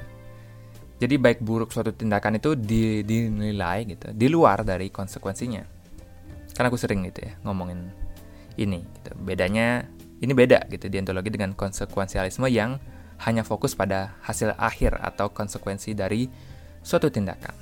Jadi 1.00 1.16
baik 1.20 1.44
buruk 1.44 1.76
suatu 1.76 1.92
tindakan 1.92 2.40
itu 2.40 2.56
dinilai 2.56 3.84
gitu 3.88 4.12
di 4.16 4.28
luar 4.32 4.64
dari 4.64 4.88
konsekuensinya. 4.88 5.64
Karena 6.54 6.68
aku 6.70 6.80
sering 6.80 7.04
gitu 7.10 7.28
ya 7.28 7.34
ngomongin 7.44 7.92
ini. 8.56 8.84
Gitu. 8.84 9.12
Bedanya 9.20 9.84
ini 10.24 10.32
beda 10.32 10.64
gitu 10.72 10.88
diantologi 10.88 11.34
dengan 11.34 11.52
konsekuensialisme 11.58 12.48
yang 12.48 12.80
hanya 13.24 13.44
fokus 13.44 13.76
pada 13.76 14.16
hasil 14.24 14.56
akhir 14.56 15.00
atau 15.00 15.32
konsekuensi 15.32 15.96
dari 15.96 16.28
suatu 16.84 17.08
tindakan. 17.12 17.56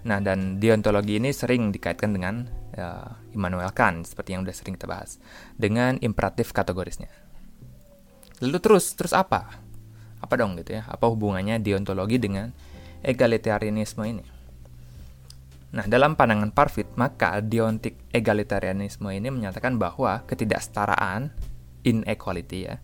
Nah, 0.00 0.16
dan 0.24 0.56
deontologi 0.56 1.20
ini 1.20 1.28
sering 1.28 1.68
dikaitkan 1.68 2.16
dengan 2.16 2.48
uh, 2.80 3.20
Immanuel 3.36 3.70
Kant 3.76 4.08
seperti 4.08 4.32
yang 4.34 4.42
sudah 4.42 4.56
sering 4.56 4.74
kita 4.74 4.88
bahas 4.88 5.20
dengan 5.54 6.00
imperatif 6.00 6.56
kategorisnya. 6.56 7.12
Lalu 8.40 8.58
terus 8.58 8.96
terus 8.96 9.12
apa? 9.12 9.60
Apa 10.20 10.34
dong 10.40 10.56
gitu 10.56 10.80
ya? 10.80 10.88
Apa 10.88 11.12
hubungannya 11.12 11.60
deontologi 11.60 12.16
dengan 12.16 12.50
egalitarianisme 13.04 14.00
ini? 14.08 14.24
Nah, 15.70 15.86
dalam 15.86 16.18
pandangan 16.18 16.50
Parfit, 16.50 16.90
maka 16.98 17.38
deontik 17.38 17.94
egalitarianisme 18.10 19.06
ini 19.14 19.30
menyatakan 19.30 19.78
bahwa 19.78 20.26
ketidaksetaraan, 20.26 21.30
inequality 21.86 22.58
ya, 22.66 22.82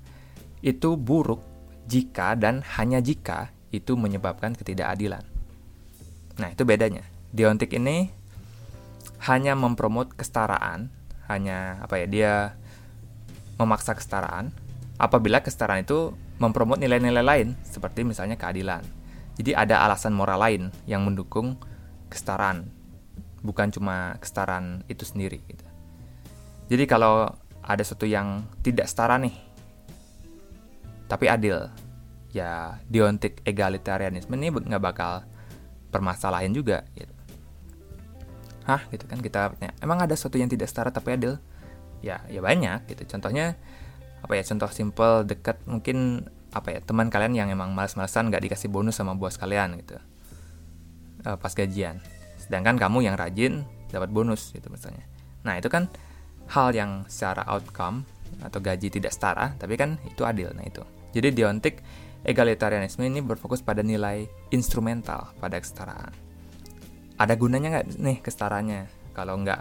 itu 0.62 0.94
buruk 0.94 1.42
jika 1.90 2.38
dan 2.38 2.62
hanya 2.78 3.02
jika 3.02 3.50
itu 3.74 3.98
menyebabkan 3.98 4.54
ketidakadilan. 4.54 5.26
Nah, 6.38 6.48
itu 6.54 6.62
bedanya. 6.62 7.02
Deontik 7.34 7.74
ini 7.74 8.12
hanya 9.24 9.56
mempromot 9.56 10.12
kesetaraan, 10.12 10.92
hanya 11.30 11.80
apa 11.80 12.04
ya, 12.04 12.06
dia 12.06 12.32
memaksa 13.56 13.96
kesetaraan 13.96 14.52
apabila 15.00 15.40
kesetaraan 15.40 15.84
itu 15.84 16.12
mempromot 16.36 16.76
nilai-nilai 16.76 17.24
lain 17.24 17.48
seperti 17.64 18.04
misalnya 18.04 18.36
keadilan. 18.36 18.84
Jadi 19.36 19.52
ada 19.52 19.84
alasan 19.84 20.12
moral 20.16 20.40
lain 20.40 20.62
yang 20.88 21.04
mendukung 21.04 21.56
kesetaraan 22.08 22.68
bukan 23.44 23.68
cuma 23.72 24.16
kesetaraan 24.20 24.84
itu 24.88 25.04
sendiri 25.04 25.40
gitu. 25.48 25.64
Jadi 26.72 26.84
kalau 26.88 27.30
ada 27.62 27.82
sesuatu 27.82 28.04
yang 28.08 28.44
tidak 28.60 28.90
setara 28.90 29.16
nih, 29.22 29.34
tapi 31.06 31.30
adil, 31.30 31.70
ya 32.34 32.78
deontik 32.90 33.40
egalitarianisme 33.46 34.34
ini 34.34 34.50
nggak 34.50 34.82
bakal 34.82 35.24
permasalahan 35.88 36.52
juga 36.52 36.84
gitu. 36.92 37.15
Hah 38.66 38.82
gitu 38.90 39.06
kan 39.06 39.22
kita 39.22 39.54
emang 39.78 40.02
ada 40.02 40.10
sesuatu 40.18 40.42
yang 40.42 40.50
tidak 40.50 40.66
setara 40.66 40.90
tapi 40.90 41.14
adil? 41.14 41.38
Ya 42.02 42.26
ya 42.26 42.42
banyak 42.42 42.90
gitu. 42.90 43.06
Contohnya 43.14 43.54
apa 44.20 44.34
ya 44.34 44.42
contoh 44.42 44.66
simple 44.74 45.22
dekat 45.22 45.62
mungkin 45.70 46.26
apa 46.50 46.74
ya 46.74 46.80
teman 46.82 47.06
kalian 47.06 47.38
yang 47.38 47.48
emang 47.54 47.70
males-malesan 47.70 48.26
nggak 48.26 48.42
dikasih 48.50 48.66
bonus 48.66 48.98
sama 48.98 49.14
bos 49.14 49.38
kalian 49.38 49.78
gitu. 49.78 50.02
Uh, 51.22 51.38
pas 51.38 51.54
gajian. 51.54 52.02
Sedangkan 52.42 52.74
kamu 52.74 53.06
yang 53.06 53.14
rajin 53.14 53.62
dapat 53.94 54.10
bonus 54.10 54.50
gitu 54.50 54.66
misalnya. 54.66 55.06
Nah 55.46 55.54
itu 55.62 55.70
kan 55.70 55.86
hal 56.50 56.74
yang 56.74 57.06
secara 57.06 57.46
outcome 57.46 58.02
atau 58.42 58.58
gaji 58.58 58.90
tidak 58.90 59.14
setara 59.14 59.54
tapi 59.62 59.78
kan 59.78 59.94
itu 60.10 60.26
adil. 60.26 60.50
Nah 60.58 60.66
itu. 60.66 60.82
Jadi 61.14 61.38
deontik 61.38 61.86
egalitarianisme 62.26 63.06
ini 63.06 63.22
berfokus 63.22 63.62
pada 63.62 63.86
nilai 63.86 64.26
instrumental 64.50 65.30
pada 65.38 65.62
kesetaraan 65.62 66.25
ada 67.16 67.34
gunanya 67.36 67.68
nggak 67.80 67.86
nih 67.96 68.18
kesetaranya 68.20 68.88
kalau 69.16 69.40
nggak 69.40 69.60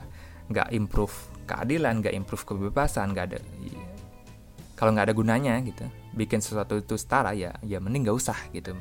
nggak 0.52 0.68
improve 0.76 1.16
keadilan 1.50 2.04
nggak 2.04 2.14
improve 2.14 2.44
kebebasan 2.44 3.16
nggak 3.16 3.26
ada 3.32 3.38
kalau 4.76 4.92
nggak 4.92 5.12
ada 5.12 5.16
gunanya 5.16 5.56
gitu 5.64 5.88
bikin 6.16 6.44
sesuatu 6.44 6.76
itu 6.76 7.00
setara 7.00 7.32
ya 7.32 7.56
ya 7.64 7.80
mending 7.80 8.08
nggak 8.08 8.18
usah 8.18 8.38
gitu 8.52 8.76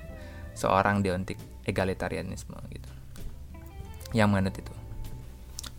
seorang 0.55 1.03
deontik 1.03 1.39
egalitarianisme 1.67 2.55
gitu 2.71 2.91
yang 4.15 4.31
menganut 4.31 4.55
itu. 4.55 4.73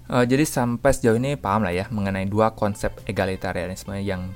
Uh, 0.06 0.22
jadi 0.22 0.46
sampai 0.46 0.94
sejauh 0.94 1.18
ini 1.18 1.34
paham 1.34 1.66
lah 1.66 1.74
ya 1.74 1.90
mengenai 1.90 2.30
dua 2.30 2.54
konsep 2.54 2.94
egalitarianisme 3.10 3.98
yang 4.06 4.30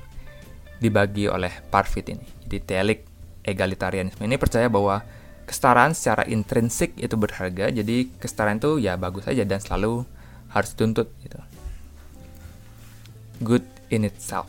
dibagi 0.82 1.30
oleh 1.30 1.52
Parfit 1.70 2.10
ini. 2.10 2.26
Jadi 2.42 2.58
telik 2.64 3.00
egalitarianisme 3.46 4.24
ini 4.26 4.34
percaya 4.40 4.66
bahwa 4.66 5.04
kesetaraan 5.50 5.98
secara 5.98 6.22
intrinsik 6.30 6.94
itu 6.94 7.18
berharga, 7.18 7.74
jadi 7.74 8.06
kesetaraan 8.22 8.62
itu 8.62 8.78
ya 8.78 8.94
bagus 8.94 9.26
saja 9.26 9.42
dan 9.42 9.58
selalu 9.58 10.06
harus 10.54 10.70
dituntut 10.78 11.10
gitu. 11.26 11.42
Good 13.42 13.66
in 13.90 14.06
itself. 14.06 14.46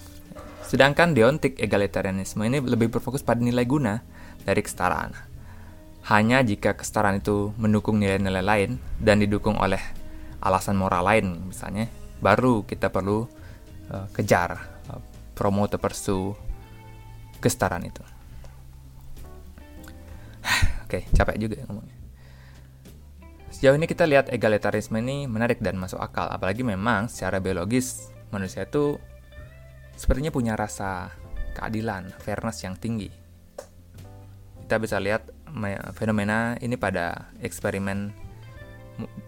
Sedangkan 0.62 1.17
deontik 1.17 1.58
egalitarianisme 1.58 2.46
ini 2.46 2.62
lebih 2.62 2.93
berfokus 2.93 3.25
pada 3.25 3.41
nilai 3.41 3.65
guna 3.65 4.05
dari 4.46 4.62
kesetaraan 4.62 5.31
hanya 6.10 6.41
jika 6.41 6.74
kesetaraan 6.74 7.22
itu 7.22 7.53
mendukung 7.62 8.01
nilai-nilai 8.01 8.41
lain 8.41 8.72
dan 8.98 9.22
didukung 9.22 9.53
oleh 9.62 9.81
alasan 10.41 10.74
moral 10.74 11.05
lain 11.05 11.53
misalnya 11.53 11.86
baru 12.17 12.65
kita 12.65 12.89
perlu 12.89 13.29
uh, 13.93 14.08
kejar 14.10 14.58
uh, 14.89 15.01
promote 15.38 15.77
pursue 15.77 16.34
kesetaraan 17.38 17.86
itu 17.86 18.01
oke 20.92 21.00
okay, 21.00 21.04
capek 21.16 21.40
juga 21.40 21.64
ya 21.64 21.66
ngomongnya 21.72 21.96
sejauh 23.48 23.80
ini 23.80 23.88
kita 23.88 24.04
lihat 24.04 24.28
egalitarisme 24.28 25.00
ini 25.00 25.32
menarik 25.32 25.64
dan 25.64 25.80
masuk 25.80 26.04
akal 26.04 26.28
apalagi 26.28 26.68
memang 26.68 27.08
secara 27.08 27.40
biologis 27.40 28.12
manusia 28.36 28.68
itu 28.68 29.00
sepertinya 29.96 30.36
punya 30.36 30.60
rasa 30.60 31.16
keadilan 31.56 32.12
fairness 32.20 32.68
yang 32.68 32.76
tinggi 32.76 33.08
kita 34.68 34.76
bisa 34.76 35.00
lihat 35.00 35.32
fenomena 35.96 36.56
ini 36.64 36.80
pada 36.80 37.32
eksperimen 37.44 38.12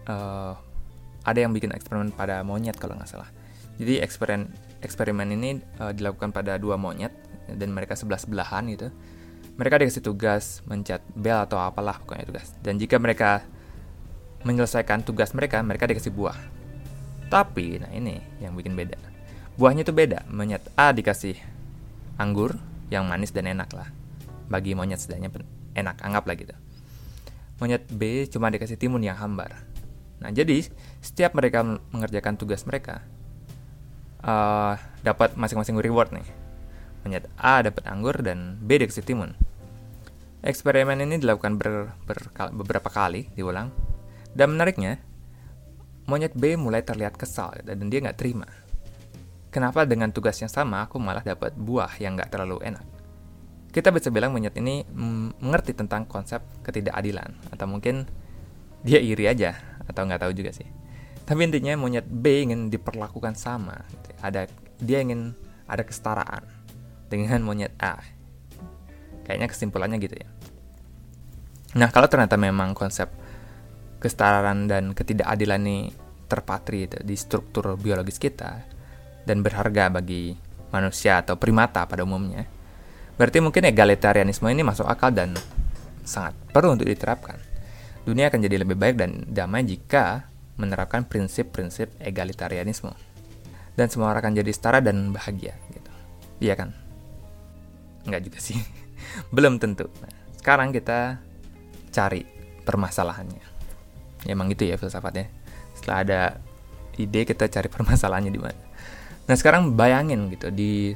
uh, 0.08 0.56
ada 1.24 1.38
yang 1.40 1.52
bikin 1.56 1.72
eksperimen 1.72 2.12
pada 2.12 2.44
monyet 2.44 2.76
kalau 2.76 2.96
nggak 2.96 3.08
salah. 3.08 3.28
Jadi 3.80 4.00
eksperimen 4.00 4.48
eksperimen 4.84 5.28
ini 5.34 5.60
uh, 5.80 5.90
dilakukan 5.90 6.30
pada 6.30 6.60
dua 6.60 6.76
monyet 6.76 7.10
dan 7.48 7.72
mereka 7.72 7.96
sebelah 7.96 8.20
sebelahan 8.20 8.68
gitu. 8.70 8.88
Mereka 9.54 9.80
dikasih 9.80 10.02
tugas 10.02 10.60
mencet 10.66 11.02
bel 11.14 11.46
atau 11.46 11.60
apalah 11.62 12.02
pokoknya 12.02 12.26
tugas. 12.26 12.50
Dan 12.58 12.78
jika 12.78 12.98
mereka 12.98 13.46
menyelesaikan 14.42 15.06
tugas 15.06 15.30
mereka, 15.32 15.62
mereka 15.62 15.86
dikasih 15.86 16.10
buah. 16.10 16.36
Tapi, 17.30 17.80
nah 17.80 17.90
ini 17.94 18.18
yang 18.42 18.58
bikin 18.58 18.74
beda. 18.74 18.98
Buahnya 19.54 19.86
itu 19.86 19.94
beda. 19.94 20.26
Monyet 20.28 20.66
A 20.74 20.90
dikasih 20.90 21.38
anggur 22.18 22.58
yang 22.92 23.06
manis 23.06 23.34
dan 23.34 23.50
enak 23.50 23.70
lah 23.74 23.88
bagi 24.46 24.76
monyet 24.76 25.00
setidaknya 25.00 25.30
enak 25.74 25.98
anggaplah 26.04 26.36
gitu 26.36 26.54
monyet 27.58 27.86
B 27.88 28.28
cuma 28.30 28.52
dikasih 28.52 28.78
timun 28.78 29.02
yang 29.02 29.18
hambar 29.18 29.64
nah 30.22 30.30
jadi 30.30 30.62
setiap 31.02 31.34
mereka 31.34 31.64
mengerjakan 31.90 32.38
tugas 32.38 32.62
mereka 32.68 33.02
uh, 34.22 34.78
dapat 35.02 35.34
masing-masing 35.34 35.74
reward 35.80 36.14
nih 36.14 36.26
monyet 37.04 37.28
A 37.36 37.60
dapat 37.60 37.84
anggur 37.84 38.18
dan 38.24 38.58
B 38.58 38.80
dikasih 38.80 39.04
timun 39.04 39.36
eksperimen 40.44 41.00
ini 41.04 41.20
dilakukan 41.20 41.60
ber, 41.60 41.92
ber, 42.04 42.18
beberapa 42.56 42.88
kali 42.88 43.28
diulang 43.36 43.70
dan 44.32 44.56
menariknya 44.56 44.98
monyet 46.08 46.32
B 46.32 46.56
mulai 46.56 46.82
terlihat 46.82 47.14
kesal 47.20 47.54
dan 47.64 47.86
dia 47.92 48.00
nggak 48.00 48.18
terima 48.18 48.48
Kenapa 49.54 49.86
dengan 49.86 50.10
tugas 50.10 50.34
yang 50.42 50.50
sama 50.50 50.82
aku 50.82 50.98
malah 50.98 51.22
dapat 51.22 51.54
buah 51.54 52.02
yang 52.02 52.18
nggak 52.18 52.26
terlalu 52.26 52.58
enak? 52.66 52.82
Kita 53.70 53.94
bisa 53.94 54.10
bilang 54.10 54.34
monyet 54.34 54.58
ini 54.58 54.82
mengerti 55.38 55.78
tentang 55.78 56.10
konsep 56.10 56.42
ketidakadilan, 56.66 57.54
atau 57.54 57.70
mungkin 57.70 58.02
dia 58.82 58.98
iri 58.98 59.30
aja, 59.30 59.54
atau 59.86 60.10
nggak 60.10 60.26
tahu 60.26 60.34
juga 60.34 60.50
sih. 60.50 60.66
Tapi 61.22 61.38
intinya 61.46 61.78
monyet 61.78 62.02
B 62.02 62.42
ingin 62.42 62.66
diperlakukan 62.66 63.38
sama, 63.38 63.78
gitu. 63.94 64.10
ada 64.26 64.50
dia 64.82 64.98
ingin 65.06 65.38
ada 65.70 65.86
kesetaraan 65.86 66.42
dengan 67.14 67.46
monyet 67.46 67.72
A. 67.78 68.02
Kayaknya 69.22 69.48
kesimpulannya 69.48 69.98
gitu 70.02 70.18
ya. 70.18 70.28
Nah 71.78 71.88
kalau 71.94 72.10
ternyata 72.10 72.34
memang 72.34 72.74
konsep 72.74 73.08
kesetaraan 74.02 74.66
dan 74.66 74.92
ketidakadilan 74.92 75.62
ini 75.64 75.78
terpatri 76.28 76.90
itu 76.90 76.98
di 77.00 77.16
struktur 77.16 77.78
biologis 77.78 78.18
kita, 78.20 78.74
dan 79.24 79.40
berharga 79.40 79.88
bagi 79.88 80.36
manusia 80.70 81.24
atau 81.24 81.40
primata 81.40 81.88
pada 81.88 82.04
umumnya, 82.04 82.44
berarti 83.16 83.40
mungkin 83.40 83.64
egalitarianisme 83.64 84.44
ini 84.52 84.60
masuk 84.60 84.84
akal 84.84 85.10
dan 85.10 85.32
sangat 86.04 86.36
perlu 86.52 86.76
untuk 86.76 86.86
diterapkan. 86.86 87.40
Dunia 88.04 88.28
akan 88.28 88.44
jadi 88.44 88.60
lebih 88.60 88.76
baik 88.76 89.00
dan 89.00 89.24
damai 89.32 89.64
jika 89.64 90.28
menerapkan 90.60 91.08
prinsip-prinsip 91.08 91.96
egalitarianisme. 92.04 92.92
Dan 93.74 93.90
semua 93.90 94.12
orang 94.12 94.28
akan 94.28 94.34
jadi 94.38 94.52
setara 94.54 94.78
dan 94.78 95.10
bahagia 95.10 95.56
gitu. 95.72 95.90
Iya 96.38 96.54
kan? 96.54 96.70
Enggak 98.04 98.22
juga 98.24 98.38
sih. 98.40 98.56
Belum 99.34 99.56
tentu. 99.60 99.88
Nah, 100.00 100.12
sekarang 100.38 100.72
kita 100.72 101.18
cari 101.92 102.24
permasalahannya. 102.64 103.44
Ya, 104.24 104.32
emang 104.32 104.48
gitu 104.52 104.64
ya 104.64 104.80
filsafatnya. 104.80 105.28
Setelah 105.76 105.98
ada 106.00 106.20
ide 106.96 107.26
kita 107.26 107.50
cari 107.50 107.68
permasalahannya 107.68 108.32
di 108.32 108.40
mana. 108.40 108.64
Nah 109.24 109.34
sekarang 109.36 109.72
bayangin 109.72 110.28
gitu 110.28 110.52
di 110.52 110.92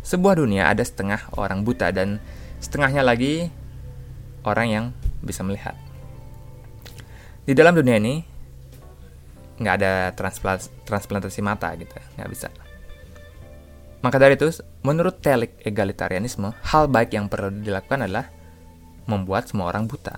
sebuah 0.00 0.40
dunia 0.40 0.70
ada 0.70 0.80
setengah 0.80 1.34
orang 1.36 1.66
buta 1.66 1.92
dan 1.92 2.22
setengahnya 2.62 3.02
lagi 3.04 3.52
orang 4.46 4.66
yang 4.70 4.84
bisa 5.20 5.42
melihat. 5.42 5.74
Di 7.46 7.52
dalam 7.52 7.76
dunia 7.76 7.98
ini 8.00 8.22
nggak 9.56 9.74
ada 9.82 9.92
transplantasi 10.84 11.40
mata 11.40 11.72
gitu, 11.76 11.94
nggak 12.16 12.30
bisa. 12.30 12.48
Maka 14.06 14.22
dari 14.22 14.38
itu, 14.38 14.46
menurut 14.86 15.18
telik 15.18 15.58
egalitarianisme, 15.66 16.54
hal 16.70 16.86
baik 16.86 17.10
yang 17.18 17.26
perlu 17.26 17.50
dilakukan 17.58 18.06
adalah 18.06 18.30
membuat 19.10 19.50
semua 19.50 19.66
orang 19.74 19.90
buta. 19.90 20.14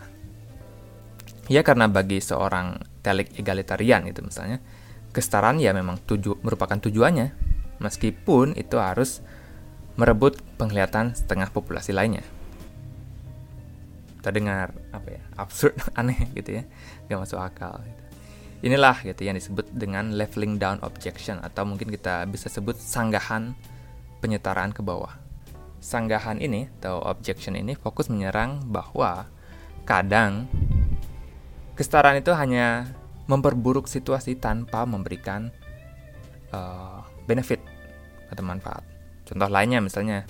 Ya 1.48 1.64
karena 1.64 1.88
bagi 1.88 2.20
seorang 2.20 2.84
telik 3.00 3.32
egalitarian 3.40 4.04
itu 4.04 4.20
misalnya, 4.20 4.60
kesetaraan 5.16 5.56
ya 5.56 5.72
memang 5.72 6.04
tuju 6.04 6.36
merupakan 6.44 6.76
tujuannya, 6.76 7.32
meskipun 7.80 8.60
itu 8.60 8.76
harus 8.76 9.24
merebut 9.96 10.36
penglihatan 10.60 11.16
setengah 11.16 11.48
populasi 11.48 11.96
lainnya. 11.96 12.28
Terdengar 14.20 14.76
apa 14.92 15.16
ya 15.16 15.22
absurd, 15.40 15.80
aneh 15.96 16.28
gitu 16.36 16.60
ya, 16.60 16.68
gak 17.08 17.24
masuk 17.24 17.40
akal. 17.40 17.80
Gitu. 17.80 18.02
Inilah 18.68 19.00
gitu 19.00 19.24
yang 19.24 19.40
disebut 19.40 19.72
dengan 19.72 20.12
leveling 20.12 20.60
down 20.60 20.76
objection 20.84 21.40
atau 21.40 21.64
mungkin 21.64 21.88
kita 21.88 22.28
bisa 22.28 22.52
sebut 22.52 22.76
sanggahan 22.76 23.56
penyetaraan 24.18 24.74
ke 24.74 24.82
bawah. 24.82 25.14
Sanggahan 25.78 26.42
ini 26.42 26.66
atau 26.80 26.98
objection 27.06 27.54
ini 27.54 27.78
fokus 27.78 28.10
menyerang 28.10 28.66
bahwa 28.66 29.30
kadang 29.86 30.50
kesetaraan 31.78 32.20
itu 32.20 32.34
hanya 32.34 32.90
memperburuk 33.30 33.86
situasi 33.86 34.36
tanpa 34.36 34.82
memberikan 34.88 35.52
uh, 36.50 37.04
benefit 37.28 37.62
atau 38.32 38.42
manfaat. 38.42 38.82
Contoh 39.28 39.48
lainnya 39.48 39.78
misalnya 39.84 40.24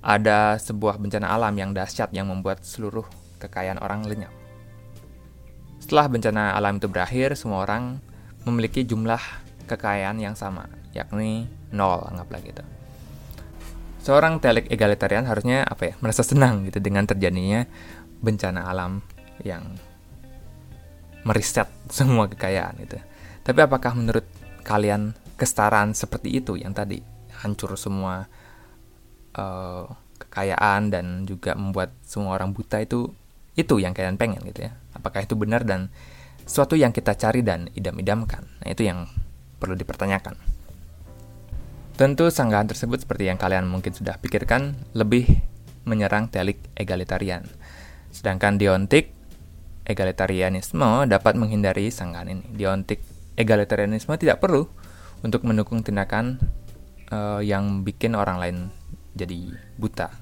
ada 0.00 0.56
sebuah 0.56 0.96
bencana 0.96 1.28
alam 1.28 1.54
yang 1.54 1.70
dahsyat 1.76 2.10
yang 2.16 2.30
membuat 2.30 2.64
seluruh 2.64 3.04
kekayaan 3.38 3.78
orang 3.78 4.06
lenyap. 4.06 4.32
Setelah 5.78 6.10
bencana 6.10 6.42
alam 6.58 6.82
itu 6.82 6.90
berakhir, 6.90 7.38
semua 7.38 7.62
orang 7.62 8.02
memiliki 8.42 8.82
jumlah 8.82 9.20
kekayaan 9.70 10.18
yang 10.18 10.34
sama, 10.34 10.66
yakni 10.96 11.46
nol, 11.70 12.02
anggaplah 12.08 12.40
gitu. 12.42 12.64
Seorang 13.98 14.38
telik 14.38 14.70
egalitarian 14.70 15.26
harusnya 15.26 15.66
apa 15.66 15.92
ya, 15.92 15.94
merasa 15.98 16.22
senang 16.22 16.64
gitu 16.70 16.78
dengan 16.78 17.04
terjadinya 17.04 17.66
bencana 18.22 18.66
alam 18.70 19.02
yang 19.42 19.74
meriset 21.26 21.68
semua 21.90 22.30
kekayaan 22.30 22.78
itu. 22.82 22.96
Tapi 23.42 23.58
apakah 23.62 23.92
menurut 23.94 24.24
kalian 24.62 25.12
kesetaraan 25.38 25.94
seperti 25.94 26.40
itu 26.40 26.58
yang 26.58 26.74
tadi 26.74 27.00
hancur 27.42 27.78
semua 27.78 28.26
uh, 29.38 29.84
kekayaan 30.18 30.90
dan 30.90 31.06
juga 31.26 31.54
membuat 31.54 31.94
semua 32.02 32.34
orang 32.34 32.50
buta 32.50 32.82
itu 32.82 33.14
itu 33.54 33.82
yang 33.82 33.94
kalian 33.94 34.18
pengen 34.18 34.42
gitu 34.46 34.66
ya? 34.66 34.72
Apakah 34.94 35.26
itu 35.26 35.34
benar 35.34 35.66
dan 35.66 35.90
suatu 36.46 36.78
yang 36.78 36.94
kita 36.94 37.14
cari 37.18 37.42
dan 37.42 37.70
idam-idamkan? 37.74 38.46
Nah 38.62 38.68
itu 38.70 38.86
yang 38.86 39.06
perlu 39.58 39.74
dipertanyakan 39.74 40.57
tentu 41.98 42.30
sanggahan 42.30 42.70
tersebut 42.70 43.02
seperti 43.02 43.26
yang 43.26 43.42
kalian 43.42 43.66
mungkin 43.66 43.90
sudah 43.90 44.22
pikirkan 44.22 44.78
lebih 44.94 45.26
menyerang 45.82 46.30
telik 46.30 46.62
egalitarian. 46.78 47.42
Sedangkan 48.14 48.54
diontik 48.54 49.10
egalitarianisme 49.82 51.10
dapat 51.10 51.34
menghindari 51.34 51.90
sanggahan 51.90 52.30
ini. 52.30 52.44
Diontik 52.54 53.02
egalitarianisme 53.34 54.14
tidak 54.14 54.38
perlu 54.38 54.70
untuk 55.26 55.42
mendukung 55.42 55.82
tindakan 55.82 56.38
uh, 57.10 57.42
yang 57.42 57.82
bikin 57.82 58.14
orang 58.14 58.38
lain 58.38 58.56
jadi 59.18 59.58
buta. 59.74 60.14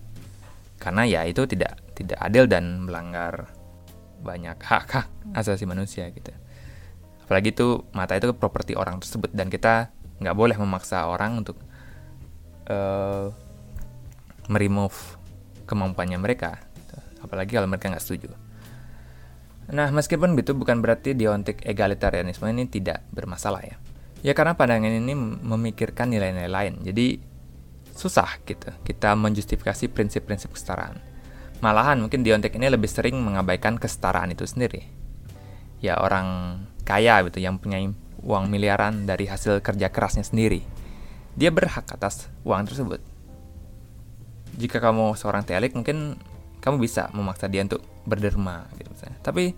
Karena 0.80 1.04
ya 1.04 1.28
itu 1.28 1.44
tidak 1.44 1.76
tidak 1.92 2.16
adil 2.24 2.48
dan 2.48 2.88
melanggar 2.88 3.52
banyak 4.24 4.56
hak 4.56 4.88
hak 4.88 5.06
asasi 5.36 5.68
manusia 5.68 6.08
gitu. 6.08 6.32
Apalagi 7.28 7.52
itu 7.52 7.84
mata 7.92 8.16
itu 8.16 8.32
properti 8.32 8.72
orang 8.72 8.96
tersebut 9.04 9.28
dan 9.36 9.52
kita 9.52 9.92
nggak 10.22 10.36
boleh 10.36 10.56
memaksa 10.56 11.04
orang 11.04 11.44
untuk 11.44 11.60
uh, 12.70 13.30
meremove 14.50 15.18
kemampuannya 15.66 16.18
mereka 16.20 16.62
apalagi 17.22 17.58
kalau 17.58 17.66
mereka 17.66 17.90
nggak 17.90 18.04
setuju 18.04 18.30
nah 19.66 19.90
meskipun 19.90 20.38
itu 20.38 20.54
bukan 20.54 20.78
berarti 20.78 21.18
deontik 21.18 21.66
egalitarianisme 21.66 22.46
ini 22.46 22.70
tidak 22.70 23.02
bermasalah 23.10 23.66
ya 23.66 23.76
Ya 24.26 24.32
karena 24.32 24.56
pandangan 24.56 24.90
ini 24.90 25.14
memikirkan 25.16 26.08
nilai-nilai 26.10 26.50
lain. 26.50 26.74
Jadi 26.82 27.20
susah 27.94 28.42
gitu 28.44 28.74
kita 28.84 29.14
menjustifikasi 29.14 29.86
prinsip-prinsip 29.92 30.50
kesetaraan. 30.50 30.98
Malahan 31.62 32.02
mungkin 32.02 32.26
Diontek 32.26 32.58
ini 32.58 32.68
lebih 32.68 32.90
sering 32.90 33.16
mengabaikan 33.22 33.80
kesetaraan 33.80 34.34
itu 34.34 34.42
sendiri. 34.44 34.82
Ya 35.80 36.00
orang 36.02 36.58
kaya 36.82 37.22
gitu 37.28 37.40
yang 37.40 37.62
punya 37.62 37.80
uang 38.20 38.50
miliaran 38.50 39.06
dari 39.06 39.30
hasil 39.30 39.62
kerja 39.62 39.94
kerasnya 39.94 40.24
sendiri. 40.24 40.66
Dia 41.36 41.52
berhak 41.52 41.84
atas 41.92 42.32
uang 42.42 42.64
tersebut. 42.64 43.00
Jika 44.56 44.80
kamu 44.80 45.12
seorang 45.20 45.44
telik 45.44 45.76
mungkin 45.76 46.16
kamu 46.64 46.80
bisa 46.80 47.12
memaksa 47.12 47.46
dia 47.46 47.60
untuk 47.62 47.84
berderma 48.08 48.64
gitu 48.80 48.88
misalnya. 48.88 49.20
Tapi 49.20 49.52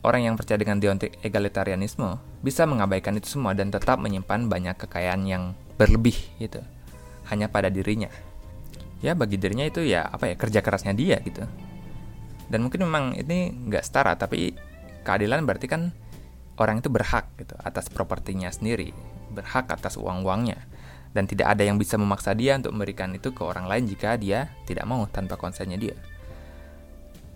orang 0.00 0.22
yang 0.24 0.34
percaya 0.40 0.56
dengan 0.56 0.80
deontik 0.80 1.20
egalitarianisme 1.20 2.16
bisa 2.40 2.64
mengabaikan 2.64 3.20
itu 3.20 3.36
semua 3.36 3.52
dan 3.52 3.68
tetap 3.68 4.00
menyimpan 4.00 4.48
banyak 4.48 4.76
kekayaan 4.80 5.28
yang 5.28 5.52
berlebih 5.76 6.16
gitu 6.40 6.64
hanya 7.28 7.52
pada 7.52 7.68
dirinya 7.68 8.08
ya 9.04 9.12
bagi 9.12 9.36
dirinya 9.36 9.64
itu 9.68 9.84
ya 9.84 10.08
apa 10.08 10.32
ya 10.32 10.34
kerja 10.36 10.60
kerasnya 10.64 10.96
dia 10.96 11.20
gitu 11.20 11.44
dan 12.48 12.58
mungkin 12.60 12.88
memang 12.88 13.04
ini 13.16 13.52
nggak 13.68 13.84
setara 13.84 14.16
tapi 14.16 14.56
keadilan 15.04 15.44
berarti 15.44 15.66
kan 15.68 15.92
orang 16.60 16.84
itu 16.84 16.88
berhak 16.92 17.28
gitu 17.40 17.56
atas 17.60 17.88
propertinya 17.88 18.48
sendiri 18.52 18.92
berhak 19.32 19.68
atas 19.72 19.96
uang 19.96 20.24
uangnya 20.24 20.60
dan 21.10 21.26
tidak 21.26 21.50
ada 21.50 21.66
yang 21.66 21.74
bisa 21.74 21.98
memaksa 21.98 22.34
dia 22.38 22.54
untuk 22.54 22.70
memberikan 22.74 23.10
itu 23.14 23.34
ke 23.34 23.42
orang 23.42 23.66
lain 23.66 23.86
jika 23.90 24.14
dia 24.14 24.54
tidak 24.66 24.86
mau 24.86 25.02
tanpa 25.10 25.34
konsennya 25.34 25.74
dia 25.74 25.96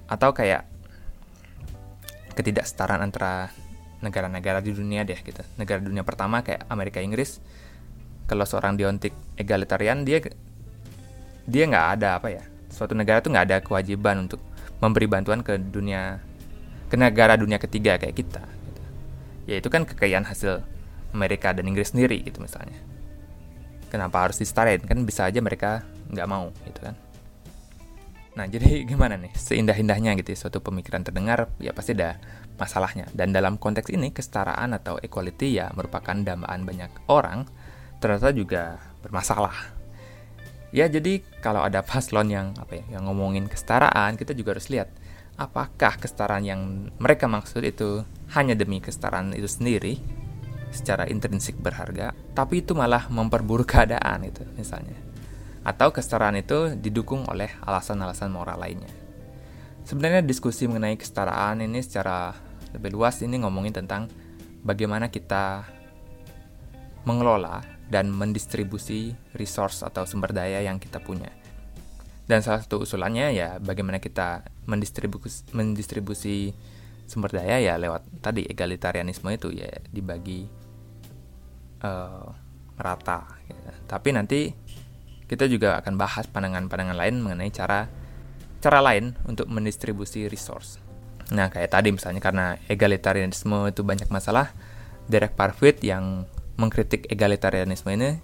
atau 0.07 0.31
kayak 0.31 0.69
ketidaksetaraan 2.35 3.03
antara 3.03 3.51
negara-negara 4.03 4.61
di 4.61 4.75
dunia 4.75 5.01
deh 5.07 5.17
gitu. 5.17 5.41
Negara 5.57 5.81
dunia 5.81 6.05
pertama 6.05 6.45
kayak 6.45 6.69
Amerika 6.69 7.01
Inggris, 7.01 7.41
kalau 8.29 8.45
seorang 8.45 8.77
diontik 8.77 9.17
egalitarian 9.41 10.05
dia 10.05 10.21
dia 11.45 11.65
nggak 11.69 11.87
ada 12.01 12.21
apa 12.21 12.29
ya 12.33 12.45
suatu 12.73 12.97
negara 12.97 13.21
tuh 13.21 13.31
nggak 13.31 13.47
ada 13.53 13.57
kewajiban 13.61 14.27
untuk 14.27 14.41
memberi 14.81 15.07
bantuan 15.07 15.45
ke 15.45 15.61
dunia 15.61 16.19
ke 16.89 16.97
negara 16.97 17.37
dunia 17.37 17.61
ketiga 17.61 18.01
kayak 18.01 18.17
kita 18.17 18.43
gitu. 18.43 18.83
ya 19.49 19.61
kan 19.61 19.85
kekayaan 19.85 20.25
hasil 20.25 20.65
Amerika 21.13 21.53
dan 21.53 21.69
Inggris 21.69 21.93
sendiri 21.93 22.25
gitu 22.25 22.41
misalnya 22.41 22.81
kenapa 23.89 24.29
harus 24.29 24.41
disetarain 24.41 24.83
kan 24.83 25.01
bisa 25.03 25.29
aja 25.29 25.41
mereka 25.41 25.85
nggak 26.13 26.29
mau 26.29 26.51
gitu 26.69 26.81
kan. 26.85 26.95
Nah 28.35 28.47
jadi 28.51 28.83
gimana 28.91 29.19
nih? 29.19 29.33
Seindah-indahnya 29.35 30.15
gitu 30.19 30.35
ya, 30.35 30.39
suatu 30.47 30.59
pemikiran 30.61 31.07
terdengar 31.07 31.51
ya 31.63 31.71
pasti 31.73 31.95
ada 31.95 32.19
masalahnya. 32.59 33.07
Dan 33.15 33.35
dalam 33.35 33.59
konteks 33.59 33.91
ini 33.91 34.11
kesetaraan 34.11 34.75
atau 34.75 34.99
equality 35.03 35.59
ya 35.59 35.71
merupakan 35.75 36.15
dambaan 36.15 36.67
banyak 36.67 36.91
orang 37.11 37.47
ternyata 38.03 38.35
juga 38.35 38.79
bermasalah. 39.01 39.55
Ya 40.75 40.91
jadi 40.91 41.23
kalau 41.39 41.63
ada 41.63 41.87
paslon 41.87 42.35
yang 42.35 42.51
apa 42.59 42.83
ya 42.83 42.99
yang 42.99 43.07
ngomongin 43.07 43.47
kesetaraan 43.47 44.19
kita 44.19 44.35
juga 44.35 44.59
harus 44.59 44.67
lihat 44.67 44.91
apakah 45.39 45.99
kesetaraan 45.99 46.43
yang 46.43 46.91
mereka 46.99 47.31
maksud 47.31 47.63
itu 47.63 48.03
hanya 48.35 48.59
demi 48.59 48.83
kesetaraan 48.83 49.35
itu 49.39 49.47
sendiri 49.47 50.03
secara 50.75 51.07
intrinsik 51.07 51.55
berharga, 51.63 52.11
tapi 52.35 52.67
itu 52.67 52.75
malah 52.75 53.07
memperburuk 53.07 53.71
keadaan 53.79 54.27
itu 54.27 54.43
misalnya. 54.59 54.99
Atau 55.65 55.95
kesetaraan 55.95 56.37
itu 56.37 56.75
didukung 56.77 57.25
oleh 57.31 57.49
alasan-alasan 57.65 58.29
moral 58.29 58.61
lainnya. 58.61 58.91
Sebenarnya 59.87 60.21
diskusi 60.21 60.67
mengenai 60.69 60.99
kesetaraan 60.99 61.63
ini 61.63 61.81
secara 61.81 62.37
lebih 62.75 62.93
luas 62.93 63.23
ini 63.23 63.41
ngomongin 63.41 63.73
tentang 63.73 64.11
bagaimana 64.67 65.09
kita 65.09 65.65
mengelola 67.05 67.61
dan 67.89 68.09
mendistribusi 68.09 69.13
resource 69.37 69.85
atau 69.85 70.09
sumber 70.09 70.33
daya 70.33 70.65
yang 70.65 70.81
kita 70.81 70.99
punya. 71.01 71.29
Dan 72.25 72.41
salah 72.41 72.65
satu 72.65 72.89
usulannya 72.89 73.37
ya 73.37 73.61
bagaimana 73.61 74.01
kita 74.01 74.49
mendistribusi, 74.65 75.45
mendistribusi 75.53 76.57
sumber 77.05 77.37
daya 77.37 77.61
ya 77.61 77.77
lewat 77.77 78.25
tadi 78.25 78.49
egalitarianisme 78.49 79.29
itu 79.29 79.53
ya 79.53 79.69
dibagi 79.93 80.49
uh, 81.85 82.33
merata. 82.81 83.29
Gitu. 83.45 83.61
Tapi 83.85 84.09
nanti 84.17 84.41
kita 85.29 85.45
juga 85.49 85.81
akan 85.81 85.95
bahas 86.01 86.25
pandangan-pandangan 86.29 86.97
lain 86.97 87.21
mengenai 87.21 87.53
cara 87.53 87.89
cara 88.65 88.81
lain 88.81 89.13
untuk 89.29 89.45
mendistribusi 89.53 90.25
resource. 90.25 90.81
Nah, 91.33 91.49
kayak 91.53 91.73
tadi 91.73 91.93
misalnya 91.93 92.21
karena 92.21 92.57
egalitarianisme 92.69 93.69
itu 93.69 93.81
banyak 93.85 94.09
masalah, 94.09 94.53
Derek 95.09 95.37
Parfit 95.37 95.81
yang 95.85 96.29
mengkritik 96.57 97.09
egalitarianisme 97.13 97.89
ini 97.93 98.21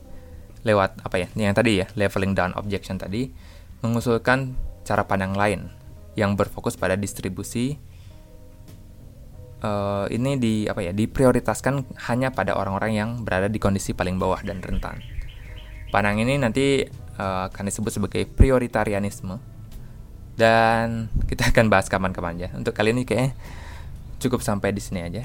lewat 0.64 1.01
apa 1.05 1.16
ya? 1.20 1.29
Yang 1.37 1.55
tadi 1.61 1.73
ya, 1.81 1.87
leveling 1.96 2.33
down 2.37 2.53
objection 2.57 3.01
tadi 3.01 3.33
mengusulkan 3.81 4.57
cara 4.85 5.05
pandang 5.09 5.33
lain 5.33 5.73
yang 6.16 6.37
berfokus 6.37 6.77
pada 6.77 6.96
distribusi 6.96 7.81
uh, 9.64 10.07
ini 10.11 10.37
di 10.40 10.55
apa 10.66 10.81
ya 10.85 10.92
diprioritaskan 10.92 11.96
hanya 12.11 12.33
pada 12.33 12.57
orang-orang 12.57 12.92
yang 12.96 13.11
berada 13.23 13.46
di 13.46 13.61
kondisi 13.61 13.92
paling 13.96 14.16
bawah 14.16 14.40
dan 14.44 14.61
rentan. 14.61 15.01
Panang 15.90 16.23
ini 16.23 16.38
nanti 16.38 16.87
uh, 17.18 17.51
akan 17.51 17.64
disebut 17.66 17.92
sebagai 17.92 18.23
prioritarianisme 18.29 19.37
dan 20.38 21.12
kita 21.29 21.53
akan 21.53 21.66
bahas 21.68 21.90
kapan-kapan 21.90 22.46
ya. 22.46 22.49
Untuk 22.57 22.73
kali 22.73 22.96
ini 22.96 23.05
kayaknya 23.05 23.37
cukup 24.23 24.40
sampai 24.40 24.73
di 24.73 24.83
sini 24.83 25.01
aja. 25.05 25.25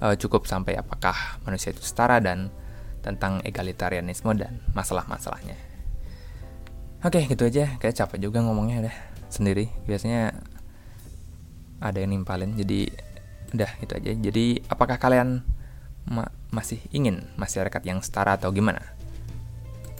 Uh, 0.00 0.16
cukup 0.16 0.48
sampai 0.48 0.80
apakah 0.80 1.36
manusia 1.44 1.76
itu 1.76 1.84
setara 1.84 2.24
dan 2.24 2.48
tentang 3.04 3.44
egalitarianisme 3.44 4.32
dan 4.36 4.60
masalah-masalahnya. 4.72 5.56
Oke, 7.00 7.24
gitu 7.24 7.48
aja. 7.48 7.80
Kayak 7.80 7.96
capek 8.04 8.28
juga 8.28 8.44
ngomongnya 8.44 8.84
udah 8.88 8.96
sendiri. 9.32 9.72
Biasanya 9.88 10.36
ada 11.80 11.98
yang 11.98 12.12
nimpalin 12.12 12.54
jadi 12.54 12.92
udah 13.50 13.70
itu 13.82 13.92
aja 13.96 14.10
jadi 14.14 14.46
apakah 14.70 15.00
kalian 15.00 15.42
ma 16.06 16.30
masih 16.50 16.78
ingin 16.94 17.26
masyarakat 17.38 17.82
yang 17.86 18.02
setara 18.02 18.38
atau 18.38 18.50
gimana 18.54 18.82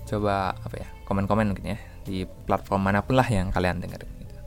coba 0.07 0.59
apa 0.59 0.83
ya 0.83 0.89
komen-komen 1.07 1.55
mungkin 1.55 1.75
ya 1.75 1.79
di 2.03 2.27
platform 2.27 2.91
mana 2.91 3.07
pun 3.07 3.15
lah 3.15 3.27
yang 3.29 3.55
kalian 3.55 3.79
dengerin 3.79 4.11
gitu. 4.19 4.39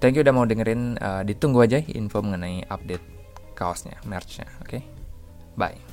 thank 0.00 0.14
you 0.16 0.22
udah 0.24 0.34
mau 0.34 0.44
dengerin 0.44 1.00
uh, 1.00 1.24
ditunggu 1.24 1.64
aja 1.64 1.80
info 1.80 2.20
mengenai 2.20 2.68
update 2.68 3.04
kaosnya 3.56 3.96
merchnya 4.04 4.44
oke 4.60 4.68
okay? 4.68 4.82
bye 5.56 5.87